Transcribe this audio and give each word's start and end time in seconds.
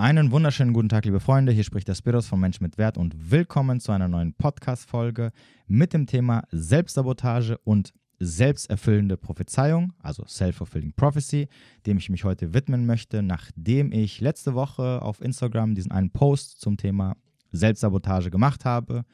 Einen 0.00 0.30
wunderschönen 0.30 0.74
guten 0.74 0.88
Tag, 0.88 1.06
liebe 1.06 1.18
Freunde. 1.18 1.50
Hier 1.50 1.64
spricht 1.64 1.88
der 1.88 1.96
Spiros 1.96 2.28
von 2.28 2.38
Mensch 2.38 2.60
mit 2.60 2.78
Wert 2.78 2.96
und 2.96 3.32
willkommen 3.32 3.80
zu 3.80 3.90
einer 3.90 4.06
neuen 4.06 4.32
Podcast-Folge 4.32 5.32
mit 5.66 5.92
dem 5.92 6.06
Thema 6.06 6.44
Selbstsabotage 6.52 7.58
und 7.64 7.92
selbsterfüllende 8.20 9.16
Prophezeiung, 9.16 9.92
also 10.00 10.24
Self-Fulfilling 10.24 10.92
Prophecy, 10.92 11.48
dem 11.84 11.98
ich 11.98 12.10
mich 12.10 12.22
heute 12.22 12.54
widmen 12.54 12.86
möchte, 12.86 13.24
nachdem 13.24 13.90
ich 13.90 14.20
letzte 14.20 14.54
Woche 14.54 15.02
auf 15.02 15.20
Instagram 15.20 15.74
diesen 15.74 15.90
einen 15.90 16.12
Post 16.12 16.60
zum 16.60 16.76
Thema 16.76 17.16
Selbstsabotage 17.50 18.30
gemacht 18.30 18.64
habe 18.64 19.04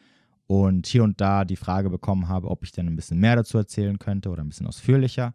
und 0.47 0.87
hier 0.87 1.03
und 1.03 1.19
da 1.19 1.47
die 1.47 1.57
Frage 1.57 1.89
bekommen 1.89 2.29
habe, 2.29 2.51
ob 2.51 2.63
ich 2.63 2.73
denn 2.73 2.89
ein 2.89 2.97
bisschen 2.97 3.19
mehr 3.21 3.37
dazu 3.37 3.57
erzählen 3.57 3.99
könnte 3.99 4.29
oder 4.29 4.43
ein 4.43 4.51
bisschen 4.51 4.67
ausführlicher, 4.67 5.33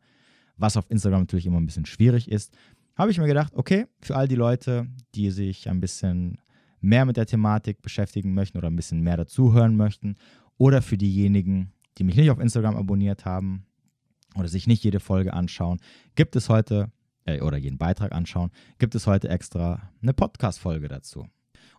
was 0.58 0.78
auf 0.78 0.92
Instagram 0.92 1.22
natürlich 1.22 1.48
immer 1.48 1.60
ein 1.60 1.66
bisschen 1.66 1.88
schwierig 1.88 2.30
ist 2.30 2.56
habe 3.00 3.12
ich 3.12 3.18
mir 3.18 3.28
gedacht, 3.28 3.54
okay, 3.56 3.88
für 4.02 4.18
all 4.18 4.28
die 4.28 4.36
Leute, 4.36 4.88
die 5.16 5.32
sich 5.32 5.70
ein 5.70 5.80
bisschen 5.80 6.38
mehr 6.82 7.06
mit 7.06 7.16
der 7.16 7.26
Thematik 7.26 7.82
beschäftigen 7.82 8.34
möchten 8.34 8.58
oder 8.58 8.70
ein 8.70 8.76
bisschen 8.76 9.02
mehr 9.02 9.16
dazuhören 9.16 9.78
möchten, 9.78 10.18
oder 10.58 10.82
für 10.82 10.98
diejenigen, 10.98 11.72
die 11.98 12.04
mich 12.04 12.18
nicht 12.18 12.30
auf 12.30 12.40
Instagram 12.40 12.76
abonniert 12.76 13.24
haben 13.24 13.66
oder 14.36 14.50
sich 14.50 14.68
nicht 14.68 14.84
jede 14.84 15.00
Folge 15.00 15.34
anschauen, 15.34 15.80
gibt 16.16 16.36
es 16.36 16.50
heute, 16.50 16.92
äh, 17.24 17.40
oder 17.40 17.58
jeden 17.58 17.78
Beitrag 17.78 18.12
anschauen, 18.12 18.52
gibt 18.80 18.94
es 18.96 19.08
heute 19.08 19.30
extra 19.30 19.90
eine 20.02 20.14
Podcast-Folge 20.14 20.90
dazu. 20.90 21.26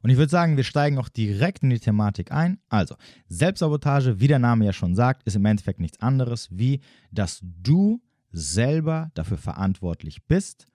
Und 0.01 0.09
ich 0.09 0.17
würde 0.17 0.31
sagen, 0.31 0.57
wir 0.57 0.65
steigen 0.65 0.97
auch 0.97 1.11
direkt 1.11 1.63
in 1.63 1.69
die 1.69 1.79
Thematik 1.79 2.33
ein. 2.33 2.59
Also, 2.71 2.97
Selbstsabotage, 3.29 4.21
wie 4.21 4.29
der 4.29 4.39
Name 4.39 4.65
ja 4.65 4.73
schon 4.73 4.95
sagt, 4.95 5.25
ist 5.25 5.37
im 5.37 5.45
Endeffekt 5.45 5.81
nichts 5.81 6.01
anderes, 6.01 6.49
wie 6.51 6.81
dass 7.11 7.41
du 7.43 8.01
selber 8.33 9.11
dafür 9.13 9.37
verantwortlich 9.37 10.25
bist, 10.27 10.70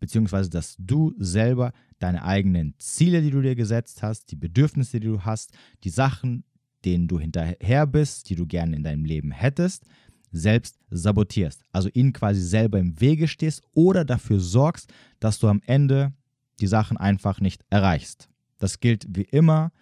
beziehungsweise 0.00 0.50
dass 0.50 0.74
du 0.78 1.14
selber 1.18 1.72
deine 1.98 2.24
eigenen 2.24 2.74
Ziele, 2.78 3.22
die 3.22 3.30
du 3.30 3.40
dir 3.42 3.54
gesetzt 3.54 4.02
hast, 4.02 4.30
die 4.32 4.36
Bedürfnisse, 4.36 4.98
die 4.98 5.06
du 5.06 5.22
hast, 5.22 5.52
die 5.84 5.90
Sachen, 5.90 6.44
denen 6.84 7.06
du 7.06 7.20
hinterher 7.20 7.86
bist, 7.86 8.30
die 8.30 8.34
du 8.34 8.46
gerne 8.46 8.74
in 8.74 8.82
deinem 8.82 9.04
Leben 9.04 9.30
hättest, 9.30 9.84
selbst 10.32 10.78
sabotierst. 10.90 11.62
Also 11.72 11.90
ihnen 11.92 12.12
quasi 12.12 12.40
selber 12.40 12.78
im 12.78 13.00
Wege 13.00 13.28
stehst 13.28 13.62
oder 13.74 14.04
dafür 14.04 14.40
sorgst, 14.40 14.92
dass 15.20 15.38
du 15.38 15.48
am 15.48 15.60
Ende 15.66 16.12
die 16.60 16.66
Sachen 16.66 16.96
einfach 16.96 17.40
nicht 17.40 17.64
erreichst. 17.68 18.28
Das 18.58 18.80
gilt 18.80 19.06
wie 19.10 19.22
immer, 19.22 19.72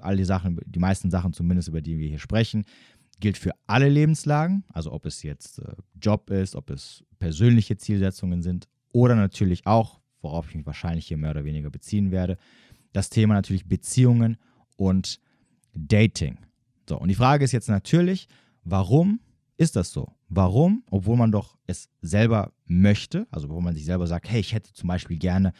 all 0.00 0.16
die 0.16 0.24
Sachen, 0.24 0.58
die 0.64 0.78
meisten 0.78 1.10
Sachen 1.10 1.32
zumindest, 1.32 1.68
über 1.68 1.80
die 1.80 1.98
wir 1.98 2.08
hier 2.08 2.18
sprechen, 2.18 2.64
gilt 3.20 3.38
für 3.38 3.52
alle 3.66 3.88
Lebenslagen, 3.88 4.64
also 4.72 4.92
ob 4.92 5.06
es 5.06 5.22
jetzt 5.22 5.58
äh, 5.58 5.72
Job 6.00 6.30
ist, 6.30 6.54
ob 6.54 6.70
es 6.70 7.02
persönliche 7.18 7.76
Zielsetzungen 7.76 8.42
sind 8.42 8.68
oder 8.96 9.14
natürlich 9.14 9.66
auch, 9.66 10.00
worauf 10.22 10.48
ich 10.48 10.54
mich 10.54 10.64
wahrscheinlich 10.64 11.06
hier 11.06 11.18
mehr 11.18 11.32
oder 11.32 11.44
weniger 11.44 11.68
beziehen 11.68 12.10
werde, 12.10 12.38
das 12.94 13.10
Thema 13.10 13.34
natürlich 13.34 13.68
Beziehungen 13.68 14.38
und 14.76 15.20
Dating. 15.74 16.38
So, 16.88 16.98
und 16.98 17.08
die 17.08 17.14
Frage 17.14 17.44
ist 17.44 17.52
jetzt 17.52 17.68
natürlich, 17.68 18.26
warum 18.64 19.20
ist 19.58 19.76
das 19.76 19.90
so? 19.90 20.12
Warum, 20.30 20.82
obwohl 20.90 21.18
man 21.18 21.30
doch 21.30 21.58
es 21.66 21.90
selber 22.00 22.54
möchte, 22.64 23.26
also 23.30 23.50
wo 23.50 23.60
man 23.60 23.74
sich 23.74 23.84
selber 23.84 24.06
sagt, 24.06 24.30
hey, 24.30 24.40
ich 24.40 24.54
hätte 24.54 24.72
zum 24.72 24.88
Beispiel 24.88 25.18
gerne 25.18 25.52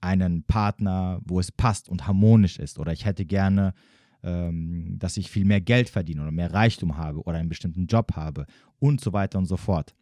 einen 0.00 0.44
Partner, 0.44 1.20
wo 1.24 1.40
es 1.40 1.50
passt 1.50 1.88
und 1.88 2.06
harmonisch 2.06 2.60
ist, 2.60 2.78
oder 2.78 2.92
ich 2.92 3.04
hätte 3.04 3.24
gerne, 3.24 3.74
ähm, 4.22 5.00
dass 5.00 5.16
ich 5.16 5.32
viel 5.32 5.44
mehr 5.44 5.60
Geld 5.60 5.88
verdiene 5.88 6.22
oder 6.22 6.30
mehr 6.30 6.52
Reichtum 6.54 6.96
habe 6.96 7.24
oder 7.24 7.38
einen 7.38 7.48
bestimmten 7.48 7.86
Job 7.86 8.12
habe 8.14 8.46
und 8.78 9.00
so 9.00 9.12
weiter 9.12 9.38
und 9.38 9.46
so 9.46 9.56
fort. 9.56 9.96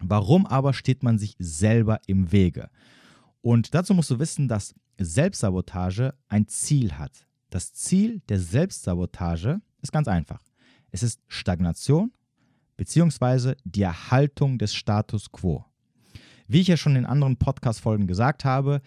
Warum 0.00 0.46
aber 0.46 0.72
steht 0.72 1.02
man 1.02 1.18
sich 1.18 1.36
selber 1.38 2.00
im 2.06 2.32
Wege? 2.32 2.70
Und 3.42 3.74
dazu 3.74 3.94
musst 3.94 4.10
du 4.10 4.18
wissen, 4.18 4.48
dass 4.48 4.74
Selbstsabotage 4.98 6.14
ein 6.28 6.46
Ziel 6.46 6.92
hat. 6.92 7.26
Das 7.50 7.72
Ziel 7.74 8.20
der 8.28 8.38
Selbstsabotage 8.38 9.60
ist 9.82 9.92
ganz 9.92 10.08
einfach. 10.08 10.42
Es 10.90 11.02
ist 11.02 11.20
Stagnation 11.28 12.12
bzw. 12.76 13.54
die 13.64 13.82
Erhaltung 13.82 14.58
des 14.58 14.74
Status 14.74 15.30
quo. 15.30 15.64
Wie 16.48 16.60
ich 16.60 16.68
ja 16.68 16.76
schon 16.76 16.96
in 16.96 17.06
anderen 17.06 17.36
Podcast-Folgen 17.36 18.06
gesagt 18.06 18.44
habe, 18.44 18.80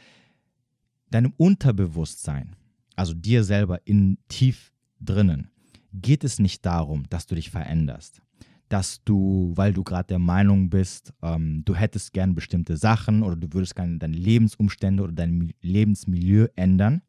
deinem 1.12 1.34
Unterbewusstsein, 1.38 2.56
also 2.96 3.14
dir 3.14 3.44
selber 3.44 3.86
in 3.86 4.18
tief 4.28 4.74
drinnen, 5.00 5.50
geht 5.94 6.24
es 6.24 6.40
nicht 6.40 6.66
darum, 6.66 7.08
dass 7.10 7.28
du 7.28 7.36
dich 7.36 7.52
veränderst 7.52 8.23
dass 8.74 9.04
du, 9.04 9.54
weil 9.54 9.72
du 9.72 9.84
gerade 9.84 10.08
der 10.08 10.18
Meinung 10.18 10.68
bist, 10.72 11.14
ähm, 11.22 11.62
du 11.64 11.76
hättest 11.76 12.12
gern 12.12 12.34
bestimmte 12.34 12.76
Sachen 12.76 13.22
oder 13.22 13.36
du 13.36 13.54
würdest 13.54 13.76
gerne 13.76 14.00
deine 14.00 14.18
Lebensumstände 14.18 15.04
oder 15.04 15.12
dein 15.14 15.54
Lebensmilieu 15.62 16.48
ändern, 16.56 17.04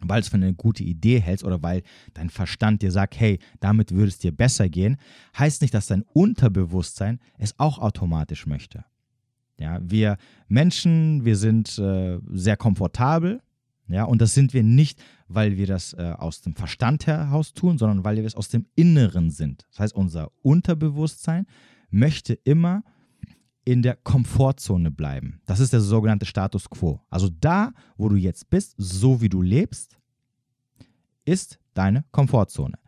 weil 0.00 0.20
es 0.20 0.28
für 0.28 0.38
eine 0.38 0.54
gute 0.54 0.82
Idee 0.82 1.20
hältst 1.20 1.44
oder 1.44 1.62
weil 1.62 1.84
dein 2.14 2.30
Verstand 2.30 2.82
dir 2.82 2.90
sagt, 2.90 3.20
hey, 3.20 3.38
damit 3.60 3.92
würde 3.92 4.08
es 4.08 4.18
dir 4.18 4.32
besser 4.32 4.68
gehen, 4.68 4.96
heißt 5.38 5.62
nicht, 5.62 5.72
dass 5.72 5.86
dein 5.86 6.02
Unterbewusstsein 6.02 7.20
es 7.38 7.56
auch 7.60 7.78
automatisch 7.78 8.48
möchte. 8.48 8.84
Ja, 9.60 9.78
wir 9.80 10.16
Menschen, 10.48 11.24
wir 11.24 11.36
sind 11.36 11.78
äh, 11.78 12.18
sehr 12.32 12.56
komfortabel 12.56 13.40
ja, 13.88 14.04
und 14.04 14.20
das 14.22 14.34
sind 14.34 14.54
wir 14.54 14.62
nicht, 14.62 15.02
weil 15.28 15.56
wir 15.56 15.66
das 15.66 15.92
äh, 15.94 16.14
aus 16.16 16.40
dem 16.40 16.54
Verstand 16.54 17.06
heraus 17.06 17.52
tun, 17.52 17.78
sondern 17.78 18.04
weil 18.04 18.16
wir 18.16 18.24
es 18.24 18.34
aus 18.34 18.48
dem 18.48 18.66
Inneren 18.74 19.30
sind. 19.30 19.66
Das 19.70 19.80
heißt, 19.80 19.94
unser 19.94 20.30
Unterbewusstsein 20.42 21.46
möchte 21.90 22.34
immer 22.34 22.84
in 23.64 23.82
der 23.82 23.96
Komfortzone 23.96 24.90
bleiben. 24.90 25.40
Das 25.46 25.60
ist 25.60 25.72
der 25.72 25.80
sogenannte 25.80 26.26
Status 26.26 26.68
quo. 26.68 27.00
Also 27.10 27.28
da, 27.28 27.72
wo 27.96 28.08
du 28.08 28.16
jetzt 28.16 28.50
bist, 28.50 28.74
so 28.76 29.20
wie 29.20 29.28
du 29.28 29.42
lebst, 29.42 29.98
ist 31.24 31.58
deine 31.74 32.04
Komfortzone. 32.10 32.78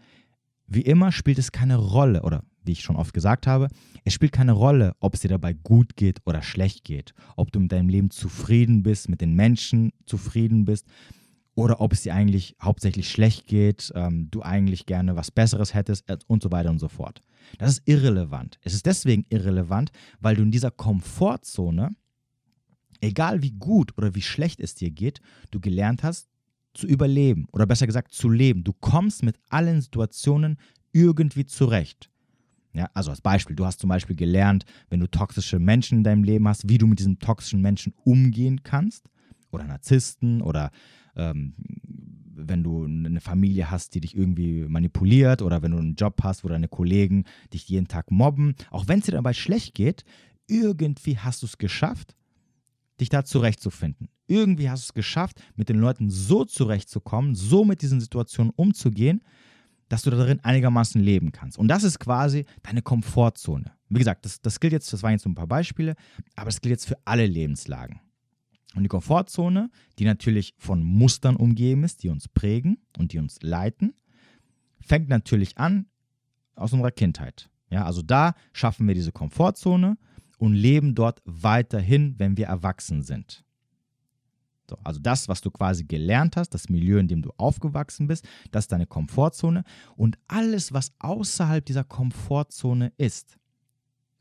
Wie 0.66 0.80
immer 0.80 1.12
spielt 1.12 1.38
es 1.38 1.52
keine 1.52 1.76
Rolle, 1.76 2.22
oder 2.22 2.42
wie 2.64 2.72
ich 2.72 2.82
schon 2.82 2.96
oft 2.96 3.14
gesagt 3.14 3.46
habe, 3.46 3.68
es 4.04 4.12
spielt 4.12 4.32
keine 4.32 4.52
Rolle, 4.52 4.94
ob 5.00 5.14
es 5.14 5.20
dir 5.20 5.28
dabei 5.28 5.52
gut 5.52 5.96
geht 5.96 6.20
oder 6.26 6.42
schlecht 6.42 6.84
geht, 6.84 7.14
ob 7.36 7.52
du 7.52 7.60
mit 7.60 7.72
deinem 7.72 7.88
Leben 7.88 8.10
zufrieden 8.10 8.82
bist, 8.82 9.08
mit 9.08 9.20
den 9.20 9.34
Menschen 9.34 9.92
zufrieden 10.06 10.64
bist 10.64 10.86
oder 11.54 11.80
ob 11.80 11.92
es 11.92 12.02
dir 12.02 12.14
eigentlich 12.14 12.56
hauptsächlich 12.60 13.10
schlecht 13.10 13.46
geht, 13.46 13.92
ähm, 13.94 14.28
du 14.30 14.42
eigentlich 14.42 14.86
gerne 14.86 15.16
was 15.16 15.30
Besseres 15.30 15.74
hättest 15.74 16.08
äh, 16.10 16.18
und 16.26 16.42
so 16.42 16.50
weiter 16.50 16.70
und 16.70 16.78
so 16.78 16.88
fort. 16.88 17.22
Das 17.58 17.70
ist 17.70 17.82
irrelevant. 17.86 18.58
Es 18.62 18.74
ist 18.74 18.86
deswegen 18.86 19.26
irrelevant, 19.28 19.92
weil 20.20 20.36
du 20.36 20.42
in 20.42 20.50
dieser 20.50 20.70
Komfortzone, 20.70 21.94
egal 23.00 23.42
wie 23.42 23.52
gut 23.52 23.96
oder 23.96 24.14
wie 24.14 24.22
schlecht 24.22 24.60
es 24.60 24.74
dir 24.74 24.90
geht, 24.90 25.20
du 25.50 25.60
gelernt 25.60 26.02
hast, 26.02 26.28
zu 26.74 26.86
überleben 26.86 27.46
oder 27.52 27.66
besser 27.66 27.86
gesagt 27.86 28.12
zu 28.12 28.28
leben. 28.28 28.64
Du 28.64 28.72
kommst 28.72 29.22
mit 29.22 29.38
allen 29.48 29.80
Situationen 29.80 30.58
irgendwie 30.92 31.46
zurecht. 31.46 32.10
Ja, 32.74 32.90
also 32.92 33.10
als 33.10 33.20
Beispiel, 33.20 33.54
du 33.54 33.64
hast 33.64 33.80
zum 33.80 33.88
Beispiel 33.88 34.16
gelernt, 34.16 34.64
wenn 34.90 35.00
du 35.00 35.06
toxische 35.06 35.60
Menschen 35.60 35.98
in 35.98 36.04
deinem 36.04 36.24
Leben 36.24 36.48
hast, 36.48 36.68
wie 36.68 36.78
du 36.78 36.86
mit 36.86 36.98
diesen 36.98 37.20
toxischen 37.20 37.62
Menschen 37.62 37.94
umgehen 38.04 38.62
kannst. 38.64 39.08
Oder 39.52 39.64
Narzissten 39.64 40.42
oder 40.42 40.72
ähm, 41.14 41.54
wenn 42.36 42.64
du 42.64 42.84
eine 42.84 43.20
Familie 43.20 43.70
hast, 43.70 43.94
die 43.94 44.00
dich 44.00 44.16
irgendwie 44.16 44.64
manipuliert 44.64 45.42
oder 45.42 45.62
wenn 45.62 45.70
du 45.70 45.78
einen 45.78 45.94
Job 45.94 46.20
hast, 46.24 46.42
wo 46.42 46.48
deine 46.48 46.66
Kollegen 46.66 47.24
dich 47.52 47.68
jeden 47.68 47.86
Tag 47.86 48.10
mobben. 48.10 48.56
Auch 48.70 48.88
wenn 48.88 48.98
es 48.98 49.06
dir 49.06 49.12
dabei 49.12 49.32
schlecht 49.32 49.74
geht, 49.74 50.04
irgendwie 50.48 51.18
hast 51.18 51.42
du 51.42 51.46
es 51.46 51.58
geschafft, 51.58 52.16
dich 53.00 53.08
da 53.08 53.24
zurechtzufinden. 53.24 54.08
Irgendwie 54.26 54.68
hast 54.68 54.82
du 54.82 54.90
es 54.90 54.94
geschafft, 54.94 55.40
mit 55.54 55.68
den 55.68 55.78
Leuten 55.78 56.10
so 56.10 56.44
zurechtzukommen, 56.44 57.34
so 57.34 57.64
mit 57.64 57.82
diesen 57.82 58.00
Situationen 58.00 58.52
umzugehen, 58.56 59.22
dass 59.94 60.02
du 60.02 60.10
darin 60.10 60.40
einigermaßen 60.40 61.00
leben 61.00 61.30
kannst. 61.30 61.56
Und 61.56 61.68
das 61.68 61.84
ist 61.84 62.00
quasi 62.00 62.46
deine 62.64 62.82
Komfortzone. 62.82 63.70
Wie 63.88 63.98
gesagt, 64.00 64.24
das, 64.24 64.40
das 64.40 64.58
gilt 64.58 64.72
jetzt, 64.72 64.92
das 64.92 65.04
waren 65.04 65.12
jetzt 65.12 65.24
ein 65.24 65.36
paar 65.36 65.46
Beispiele, 65.46 65.94
aber 66.34 66.46
das 66.46 66.60
gilt 66.60 66.72
jetzt 66.72 66.88
für 66.88 66.98
alle 67.04 67.26
Lebenslagen. 67.26 68.00
Und 68.74 68.82
die 68.82 68.88
Komfortzone, 68.88 69.70
die 70.00 70.04
natürlich 70.04 70.56
von 70.58 70.82
Mustern 70.82 71.36
umgeben 71.36 71.84
ist, 71.84 72.02
die 72.02 72.08
uns 72.08 72.26
prägen 72.26 72.78
und 72.98 73.12
die 73.12 73.20
uns 73.20 73.38
leiten, 73.40 73.94
fängt 74.80 75.08
natürlich 75.08 75.58
an 75.58 75.86
aus 76.56 76.72
unserer 76.72 76.90
Kindheit. 76.90 77.48
Ja, 77.70 77.84
also 77.84 78.02
da 78.02 78.34
schaffen 78.52 78.88
wir 78.88 78.96
diese 78.96 79.12
Komfortzone 79.12 79.96
und 80.38 80.54
leben 80.54 80.96
dort 80.96 81.22
weiterhin, 81.24 82.18
wenn 82.18 82.36
wir 82.36 82.46
erwachsen 82.46 83.04
sind. 83.04 83.44
So, 84.74 84.78
also 84.84 85.00
das, 85.00 85.28
was 85.28 85.40
du 85.40 85.50
quasi 85.50 85.84
gelernt 85.84 86.36
hast, 86.36 86.50
das 86.50 86.68
Milieu, 86.68 86.98
in 86.98 87.08
dem 87.08 87.22
du 87.22 87.30
aufgewachsen 87.36 88.06
bist, 88.06 88.26
das 88.50 88.64
ist 88.64 88.72
deine 88.72 88.86
Komfortzone 88.86 89.64
und 89.96 90.18
alles, 90.26 90.72
was 90.72 90.92
außerhalb 90.98 91.64
dieser 91.64 91.84
Komfortzone 91.84 92.92
ist. 92.96 93.38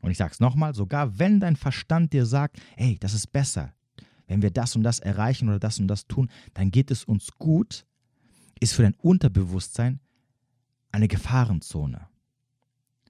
Und 0.00 0.10
ich 0.10 0.18
sage 0.18 0.32
es 0.32 0.40
nochmal, 0.40 0.74
sogar 0.74 1.18
wenn 1.18 1.40
dein 1.40 1.56
Verstand 1.56 2.12
dir 2.12 2.26
sagt, 2.26 2.60
hey, 2.76 2.98
das 3.00 3.14
ist 3.14 3.28
besser, 3.32 3.74
wenn 4.26 4.42
wir 4.42 4.50
das 4.50 4.76
und 4.76 4.82
das 4.82 5.00
erreichen 5.00 5.48
oder 5.48 5.58
das 5.58 5.80
und 5.80 5.88
das 5.88 6.06
tun, 6.06 6.30
dann 6.52 6.70
geht 6.70 6.90
es 6.90 7.04
uns 7.04 7.32
gut, 7.38 7.86
ist 8.60 8.74
für 8.74 8.82
dein 8.82 8.94
Unterbewusstsein 8.94 10.00
eine 10.92 11.08
Gefahrenzone. 11.08 12.06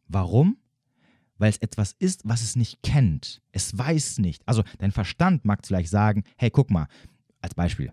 Warum? 0.09 0.57
Weil 1.37 1.51
es 1.51 1.59
etwas 1.59 1.95
ist, 1.99 2.23
was 2.25 2.43
es 2.43 2.57
nicht 2.57 2.83
kennt. 2.83 3.43
Es 3.53 3.77
weiß 3.77 4.19
nicht. 4.19 4.47
Also 4.47 4.63
dein 4.79 4.93
Verstand 4.93 5.45
mag 5.45 5.67
vielleicht 5.67 5.91
sagen, 5.91 6.23
hey, 6.37 6.51
guck 6.51 6.71
mal, 6.71 6.87
als 7.45 7.55
Beispiel. 7.55 7.93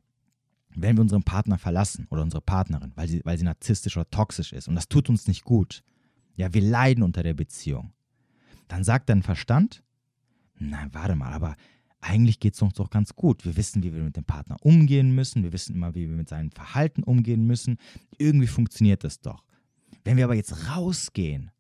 wenn 0.74 0.96
wir 0.96 1.02
unseren 1.02 1.24
Partner 1.24 1.58
verlassen 1.58 2.08
oder 2.10 2.22
unsere 2.22 2.42
Partnerin, 2.42 2.94
weil 2.96 3.10
sie, 3.10 3.20
weil 3.26 3.38
sie 3.38 3.44
narzisstisch 3.44 3.98
oder 3.98 4.10
toxisch 4.10 4.54
ist 4.54 4.70
und 4.70 4.76
das 4.76 4.88
tut 4.88 5.10
uns 5.10 5.28
nicht 5.28 5.44
gut, 5.44 5.84
ja, 6.38 6.54
wir 6.54 6.62
leiden 6.62 7.04
unter 7.04 7.24
der 7.24 7.34
Beziehung, 7.34 7.92
dann 8.70 8.86
sagt 8.86 9.10
dein 9.10 9.22
Verstand, 9.22 9.84
nein, 10.58 10.94
warte 10.94 11.16
mal, 11.18 11.34
aber 11.34 11.58
eigentlich 12.00 12.40
geht 12.40 12.54
es 12.54 12.62
uns 12.62 12.76
doch 12.76 12.90
ganz 12.90 13.16
gut. 13.16 13.44
Wir 13.44 13.58
wissen, 13.58 13.84
wie 13.84 13.94
wir 13.94 14.02
mit 14.02 14.16
dem 14.16 14.24
Partner 14.24 14.56
umgehen 14.62 15.14
müssen, 15.14 15.44
wir 15.44 15.52
wissen 15.52 15.76
immer, 15.76 15.94
wie 15.94 16.08
wir 16.08 16.16
mit 16.16 16.30
seinem 16.30 16.52
Verhalten 16.52 17.04
umgehen 17.04 17.46
müssen. 17.46 17.78
Irgendwie 18.18 18.48
funktioniert 18.48 19.04
das 19.04 19.20
doch. 19.20 19.44
Wenn 20.06 20.16
wir 20.16 20.24
aber 20.24 20.36
jetzt 20.36 20.70
rausgehen, 20.70 21.52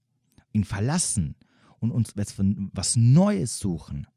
ihn 0.53 0.63
verlassen 0.63 1.35
und 1.79 1.91
uns 1.91 2.13
was 2.15 2.95
Neues 2.95 3.59
suchen, 3.59 4.07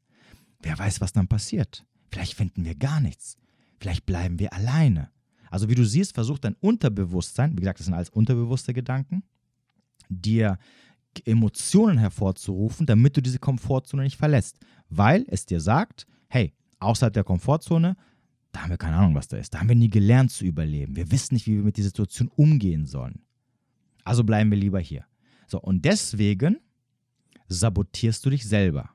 wer 0.61 0.79
weiß, 0.79 1.01
was 1.01 1.11
dann 1.11 1.27
passiert. 1.27 1.85
Vielleicht 2.09 2.33
finden 2.33 2.63
wir 2.63 2.75
gar 2.75 3.01
nichts. 3.01 3.37
Vielleicht 3.79 4.05
bleiben 4.05 4.39
wir 4.39 4.53
alleine. 4.53 5.09
Also 5.49 5.69
wie 5.69 5.75
du 5.75 5.85
siehst, 5.85 6.13
versucht 6.13 6.43
dein 6.43 6.55
Unterbewusstsein, 6.55 7.53
wie 7.53 7.61
gesagt, 7.61 7.79
das 7.79 7.85
sind 7.85 7.93
alles 7.93 8.09
unterbewusste 8.09 8.73
Gedanken, 8.73 9.23
dir 10.09 10.57
Emotionen 11.23 11.97
hervorzurufen, 11.97 12.85
damit 12.85 13.15
du 13.15 13.21
diese 13.21 13.39
Komfortzone 13.39 14.03
nicht 14.03 14.17
verlässt. 14.17 14.59
Weil 14.89 15.25
es 15.27 15.45
dir 15.45 15.61
sagt, 15.61 16.05
hey, 16.27 16.53
außerhalb 16.79 17.13
der 17.13 17.23
Komfortzone, 17.23 17.95
da 18.51 18.61
haben 18.61 18.69
wir 18.69 18.77
keine 18.77 18.97
Ahnung, 18.97 19.15
was 19.15 19.27
da 19.27 19.37
ist. 19.37 19.53
Da 19.53 19.59
haben 19.59 19.69
wir 19.69 19.75
nie 19.75 19.89
gelernt 19.89 20.31
zu 20.31 20.45
überleben. 20.45 20.95
Wir 20.95 21.11
wissen 21.11 21.33
nicht, 21.33 21.47
wie 21.47 21.57
wir 21.57 21.63
mit 21.63 21.77
dieser 21.77 21.89
Situation 21.89 22.29
umgehen 22.35 22.85
sollen. 22.85 23.21
Also 24.03 24.23
bleiben 24.23 24.51
wir 24.51 24.57
lieber 24.57 24.79
hier. 24.79 25.05
So, 25.47 25.59
und 25.59 25.85
deswegen 25.85 26.59
sabotierst 27.47 28.25
du 28.25 28.29
dich 28.29 28.47
selber. 28.47 28.89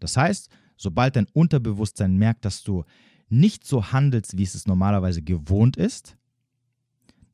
Das 0.00 0.16
heißt, 0.16 0.50
sobald 0.76 1.16
dein 1.16 1.26
Unterbewusstsein 1.32 2.16
merkt, 2.16 2.44
dass 2.44 2.62
du 2.62 2.84
nicht 3.28 3.66
so 3.66 3.92
handelst, 3.92 4.36
wie 4.36 4.42
es 4.42 4.54
es 4.54 4.66
normalerweise 4.66 5.22
gewohnt 5.22 5.76
ist, 5.76 6.16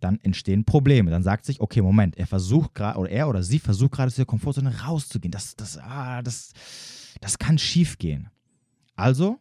dann 0.00 0.18
entstehen 0.20 0.64
Probleme. 0.64 1.10
Dann 1.10 1.22
sagt 1.22 1.44
sich, 1.44 1.60
okay, 1.60 1.82
Moment, 1.82 2.16
er 2.16 2.26
versucht 2.26 2.74
gerade, 2.74 2.98
oder 2.98 3.10
er 3.10 3.28
oder 3.28 3.42
sie 3.42 3.58
versucht 3.58 3.92
gerade 3.92 4.08
aus 4.08 4.14
der 4.16 4.24
Komfortzone 4.24 4.80
rauszugehen. 4.80 5.30
Das, 5.30 5.54
das, 5.56 5.78
ah, 5.78 6.22
das, 6.22 6.52
das 7.20 7.38
kann 7.38 7.58
schief 7.58 7.98
gehen. 7.98 8.30
Also 8.96 9.38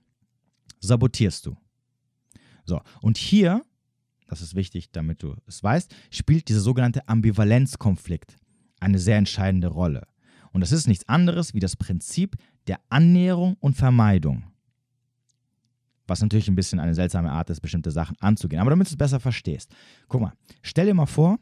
sabotierst 0.80 1.46
du. 1.46 1.57
So, 2.66 2.81
und 3.02 3.18
hier, 3.18 3.63
das 4.28 4.42
ist 4.42 4.54
wichtig, 4.56 4.92
damit 4.92 5.24
du 5.24 5.36
es 5.48 5.63
weißt, 5.63 5.94
spielt 6.12 6.50
dieser 6.50 6.60
sogenannte 6.60 7.07
Ambivalenzkonflikt 7.07 8.38
eine 8.80 9.00
sehr 9.00 9.18
entscheidende 9.18 9.68
Rolle. 9.68 10.07
Und 10.52 10.62
das 10.62 10.72
ist 10.72 10.88
nichts 10.88 11.07
anderes 11.07 11.54
wie 11.54 11.60
das 11.60 11.75
Prinzip 11.75 12.36
der 12.68 12.80
Annäherung 12.90 13.56
und 13.60 13.75
Vermeidung 13.75 14.44
was 16.09 16.21
natürlich 16.21 16.47
ein 16.47 16.56
bisschen 16.56 16.79
eine 16.79 16.95
seltsame 16.95 17.31
Art 17.31 17.50
ist, 17.50 17.61
bestimmte 17.61 17.91
Sachen 17.91 18.15
anzugehen. 18.19 18.61
Aber 18.61 18.69
damit 18.69 18.88
du 18.88 18.91
es 18.91 18.97
besser 18.97 19.19
verstehst, 19.19 19.71
guck 20.07 20.21
mal, 20.21 20.33
stell 20.61 20.85
dir 20.85 20.94
mal 20.94 21.06
vor, 21.06 21.39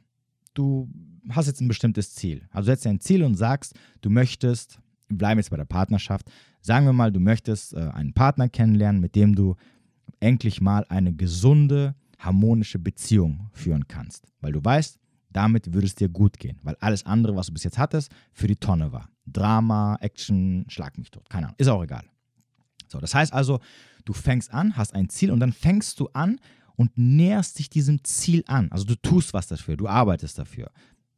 du 0.53 0.89
hast 1.29 1.47
jetzt 1.47 1.61
ein 1.61 1.67
bestimmtes 1.67 2.13
Ziel. 2.13 2.47
Also 2.51 2.67
setzt 2.67 2.85
dir 2.85 2.89
ein 2.89 2.99
Ziel 2.99 3.23
und 3.23 3.35
sagst, 3.35 3.73
du 4.01 4.09
möchtest, 4.09 4.79
bleiben 5.07 5.39
jetzt 5.39 5.49
bei 5.49 5.57
der 5.57 5.65
Partnerschaft, 5.65 6.29
sagen 6.61 6.85
wir 6.85 6.93
mal, 6.93 7.11
du 7.11 7.19
möchtest 7.19 7.73
äh, 7.73 7.89
einen 7.93 8.13
Partner 8.13 8.49
kennenlernen, 8.49 9.01
mit 9.01 9.15
dem 9.15 9.35
du 9.35 9.55
endlich 10.19 10.61
mal 10.61 10.85
eine 10.89 11.13
gesunde, 11.13 11.95
harmonische 12.19 12.79
Beziehung 12.79 13.49
führen 13.53 13.87
kannst. 13.87 14.27
Weil 14.41 14.51
du 14.51 14.63
weißt, 14.63 14.97
damit 15.31 15.73
würde 15.73 15.87
es 15.87 15.95
dir 15.95 16.09
gut 16.09 16.39
gehen. 16.39 16.59
Weil 16.63 16.75
alles 16.79 17.05
andere, 17.05 17.35
was 17.35 17.47
du 17.47 17.53
bis 17.53 17.63
jetzt 17.63 17.77
hattest, 17.77 18.11
für 18.31 18.47
die 18.47 18.55
Tonne 18.55 18.91
war. 18.91 19.09
Drama, 19.25 19.97
Action, 20.01 20.65
schlag 20.67 20.97
mich 20.97 21.11
tot. 21.11 21.29
Keine 21.29 21.47
Ahnung, 21.47 21.55
ist 21.59 21.67
auch 21.67 21.83
egal. 21.83 22.05
So, 22.88 23.00
das 23.00 23.13
heißt 23.13 23.34
also, 23.34 23.60
du 24.06 24.13
fängst 24.13 24.54
an, 24.54 24.78
hast 24.78 24.94
ein 24.94 25.10
Ziel 25.10 25.31
und 25.31 25.39
dann 25.39 25.54
fängst 25.54 26.00
du 26.00 26.10
an 26.13 26.39
und 26.75 26.98
näherst 26.98 27.60
dich 27.60 27.69
diesem 27.69 28.04
Ziel 28.04 28.44
an. 28.48 28.72
Also 28.72 28.86
du 28.86 28.95
tust 28.95 29.34
was 29.34 29.48
dafür, 29.48 29.75
du 29.78 29.88
arbeitest 29.88 30.38
dafür. 30.38 30.72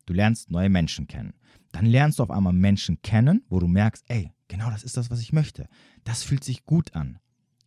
Du 0.06 0.14
lernst 0.14 0.50
neue 0.50 0.70
Menschen 0.70 1.08
kennen. 1.08 1.34
Dann 1.72 1.86
lernst 1.86 2.18
du 2.18 2.24
auf 2.24 2.32
einmal 2.32 2.54
Menschen 2.54 3.02
kennen, 3.04 3.44
wo 3.50 3.60
du 3.60 3.68
merkst, 3.68 4.04
ey, 4.08 4.32
genau 4.48 4.72
das 4.72 4.84
ist 4.84 4.98
das, 4.98 5.12
was 5.12 5.22
ich 5.22 5.34
möchte. 5.34 5.68
Das 6.04 6.24
fühlt 6.24 6.44
sich 6.44 6.66
gut 6.66 6.96
an. 6.96 7.20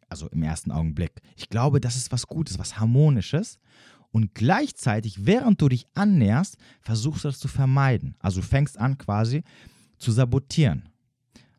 Also 0.08 0.28
im 0.28 0.42
ersten 0.42 0.72
Augenblick. 0.72 1.22
Ich 1.36 1.48
glaube, 1.48 1.80
das 1.80 1.96
ist 1.96 2.10
was 2.10 2.26
Gutes, 2.26 2.58
was 2.58 2.78
Harmonisches. 2.78 3.58
Und 4.10 4.34
gleichzeitig, 4.34 5.24
während 5.24 5.60
du 5.62 5.68
dich 5.68 5.86
annäherst, 5.94 6.58
versuchst 6.80 7.24
du 7.24 7.28
das 7.28 7.38
zu 7.38 7.48
vermeiden. 7.48 8.16
Also 8.18 8.42
fängst 8.42 8.76
an 8.76 8.98
quasi 8.98 9.42
zu 9.98 10.10
sabotieren. 10.10 10.88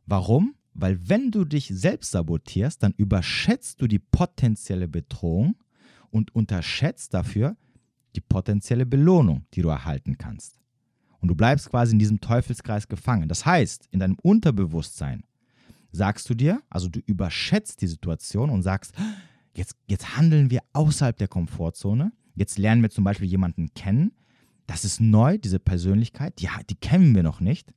Warum? 0.05 0.53
Weil 0.73 1.07
wenn 1.07 1.31
du 1.31 1.45
dich 1.45 1.67
selbst 1.67 2.11
sabotierst, 2.11 2.81
dann 2.81 2.93
überschätzt 2.97 3.81
du 3.81 3.87
die 3.87 3.99
potenzielle 3.99 4.87
Bedrohung 4.87 5.55
und 6.09 6.33
unterschätzt 6.35 7.13
dafür 7.13 7.55
die 8.15 8.21
potenzielle 8.21 8.85
Belohnung, 8.85 9.45
die 9.53 9.61
du 9.61 9.69
erhalten 9.69 10.17
kannst. 10.17 10.59
Und 11.19 11.29
du 11.29 11.35
bleibst 11.35 11.69
quasi 11.69 11.93
in 11.93 11.99
diesem 11.99 12.21
Teufelskreis 12.21 12.87
gefangen. 12.87 13.29
Das 13.29 13.45
heißt, 13.45 13.87
in 13.91 13.99
deinem 13.99 14.17
Unterbewusstsein 14.21 15.23
sagst 15.91 16.29
du 16.29 16.33
dir, 16.33 16.61
also 16.69 16.89
du 16.89 16.99
überschätzt 17.05 17.81
die 17.81 17.87
Situation 17.87 18.49
und 18.49 18.61
sagst, 18.61 18.93
jetzt, 19.55 19.77
jetzt 19.87 20.17
handeln 20.17 20.49
wir 20.49 20.61
außerhalb 20.73 21.17
der 21.17 21.27
Komfortzone. 21.27 22.11
Jetzt 22.35 22.57
lernen 22.57 22.81
wir 22.81 22.89
zum 22.89 23.03
Beispiel 23.03 23.27
jemanden 23.27 23.73
kennen. 23.73 24.11
Das 24.65 24.85
ist 24.85 24.99
neu, 24.99 25.37
diese 25.37 25.59
Persönlichkeit. 25.59 26.41
Ja, 26.41 26.51
die 26.69 26.75
kennen 26.75 27.15
wir 27.15 27.23
noch 27.23 27.39
nicht. 27.39 27.73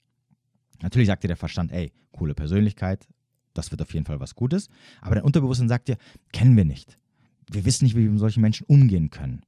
Natürlich 0.82 1.08
sagt 1.08 1.24
dir 1.24 1.28
der 1.28 1.36
Verstand, 1.36 1.72
ey, 1.72 1.92
coole 2.12 2.34
Persönlichkeit, 2.34 3.06
das 3.54 3.70
wird 3.70 3.82
auf 3.82 3.92
jeden 3.94 4.06
Fall 4.06 4.20
was 4.20 4.34
Gutes. 4.34 4.68
Aber 5.00 5.14
dein 5.14 5.24
Unterbewusstsein 5.24 5.68
sagt 5.68 5.88
dir, 5.88 5.96
kennen 6.32 6.56
wir 6.56 6.64
nicht. 6.64 6.98
Wir 7.50 7.64
wissen 7.64 7.84
nicht, 7.84 7.96
wie 7.96 8.04
wir 8.04 8.10
mit 8.10 8.18
solchen 8.18 8.40
Menschen 8.40 8.66
umgehen 8.66 9.10
können. 9.10 9.42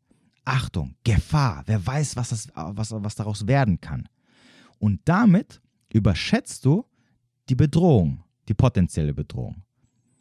Achtung, 0.44 0.94
Gefahr, 1.04 1.62
wer 1.66 1.84
weiß, 1.86 2.16
was, 2.16 2.30
das, 2.30 2.48
was, 2.54 2.92
was 2.92 3.14
daraus 3.14 3.46
werden 3.46 3.80
kann. 3.80 4.08
Und 4.78 5.00
damit 5.04 5.60
überschätzt 5.92 6.64
du 6.64 6.86
die 7.48 7.54
Bedrohung, 7.54 8.24
die 8.48 8.54
potenzielle 8.54 9.12
Bedrohung. 9.12 9.62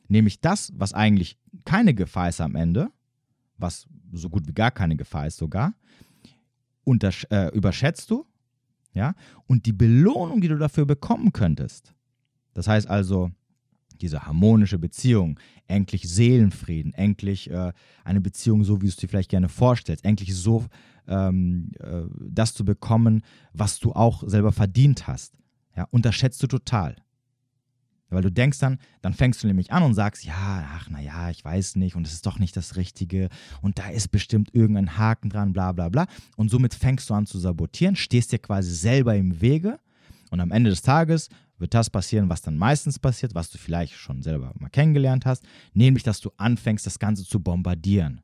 Nämlich 0.09 0.41
das, 0.41 0.71
was 0.75 0.93
eigentlich 0.93 1.37
keine 1.65 1.93
Gefahr 1.93 2.29
ist 2.29 2.41
am 2.41 2.55
Ende, 2.55 2.89
was 3.57 3.87
so 4.11 4.29
gut 4.29 4.47
wie 4.47 4.53
gar 4.53 4.71
keine 4.71 4.95
Gefahr 4.95 5.27
ist 5.27 5.37
sogar, 5.37 5.73
äh, 6.85 7.55
überschätzt 7.55 8.09
du 8.09 8.25
ja, 8.97 9.13
und 9.45 9.65
die 9.65 9.73
Belohnung, 9.73 10.41
die 10.41 10.47
du 10.47 10.57
dafür 10.57 10.85
bekommen 10.85 11.31
könntest. 11.31 11.93
Das 12.53 12.67
heißt 12.67 12.89
also, 12.89 13.31
diese 14.01 14.25
harmonische 14.25 14.79
Beziehung, 14.79 15.39
endlich 15.67 16.09
Seelenfrieden, 16.09 16.93
endlich 16.93 17.49
äh, 17.49 17.71
eine 18.03 18.21
Beziehung 18.21 18.63
so, 18.63 18.81
wie 18.81 18.85
du 18.85 18.89
es 18.89 18.95
dir 18.95 19.07
vielleicht 19.07 19.29
gerne 19.29 19.49
vorstellst, 19.49 20.05
endlich 20.05 20.35
so 20.35 20.65
ähm, 21.07 21.71
äh, 21.79 22.03
das 22.29 22.53
zu 22.53 22.65
bekommen, 22.65 23.21
was 23.53 23.79
du 23.79 23.93
auch 23.93 24.23
selber 24.27 24.51
verdient 24.51 25.07
hast, 25.07 25.37
ja, 25.75 25.87
unterschätzt 25.91 26.41
du 26.43 26.47
total. 26.47 26.95
Weil 28.09 28.21
du 28.21 28.31
denkst 28.31 28.59
dann, 28.59 28.79
dann 29.01 29.13
fängst 29.13 29.43
du 29.43 29.47
nämlich 29.47 29.71
an 29.71 29.83
und 29.83 29.93
sagst, 29.93 30.23
ja, 30.23 30.67
ach, 30.73 30.89
naja, 30.89 31.29
ich 31.29 31.43
weiß 31.43 31.75
nicht 31.75 31.95
und 31.95 32.07
es 32.07 32.13
ist 32.13 32.25
doch 32.25 32.39
nicht 32.39 32.55
das 32.55 32.75
Richtige 32.77 33.29
und 33.61 33.79
da 33.79 33.89
ist 33.89 34.09
bestimmt 34.09 34.53
irgendein 34.53 34.97
Haken 34.97 35.29
dran, 35.29 35.53
bla 35.53 35.71
bla 35.73 35.89
bla. 35.89 36.07
Und 36.37 36.49
somit 36.49 36.73
fängst 36.73 37.09
du 37.09 37.13
an 37.13 37.25
zu 37.25 37.37
sabotieren, 37.37 37.95
stehst 37.95 38.31
dir 38.31 38.39
quasi 38.39 38.73
selber 38.73 39.15
im 39.15 39.41
Wege 39.41 39.79
und 40.31 40.39
am 40.39 40.51
Ende 40.51 40.69
des 40.69 40.81
Tages 40.81 41.29
wird 41.57 41.73
das 41.73 41.89
passieren, 41.89 42.29
was 42.29 42.41
dann 42.41 42.57
meistens 42.57 42.99
passiert, 42.99 43.33
was 43.35 43.49
du 43.49 43.57
vielleicht 43.57 43.93
schon 43.93 44.21
selber 44.21 44.53
mal 44.59 44.69
kennengelernt 44.69 45.25
hast, 45.25 45.43
nämlich, 45.73 46.03
dass 46.03 46.21
du 46.21 46.31
anfängst, 46.37 46.85
das 46.85 46.99
Ganze 46.99 47.25
zu 47.25 47.39
bombardieren. 47.39 48.21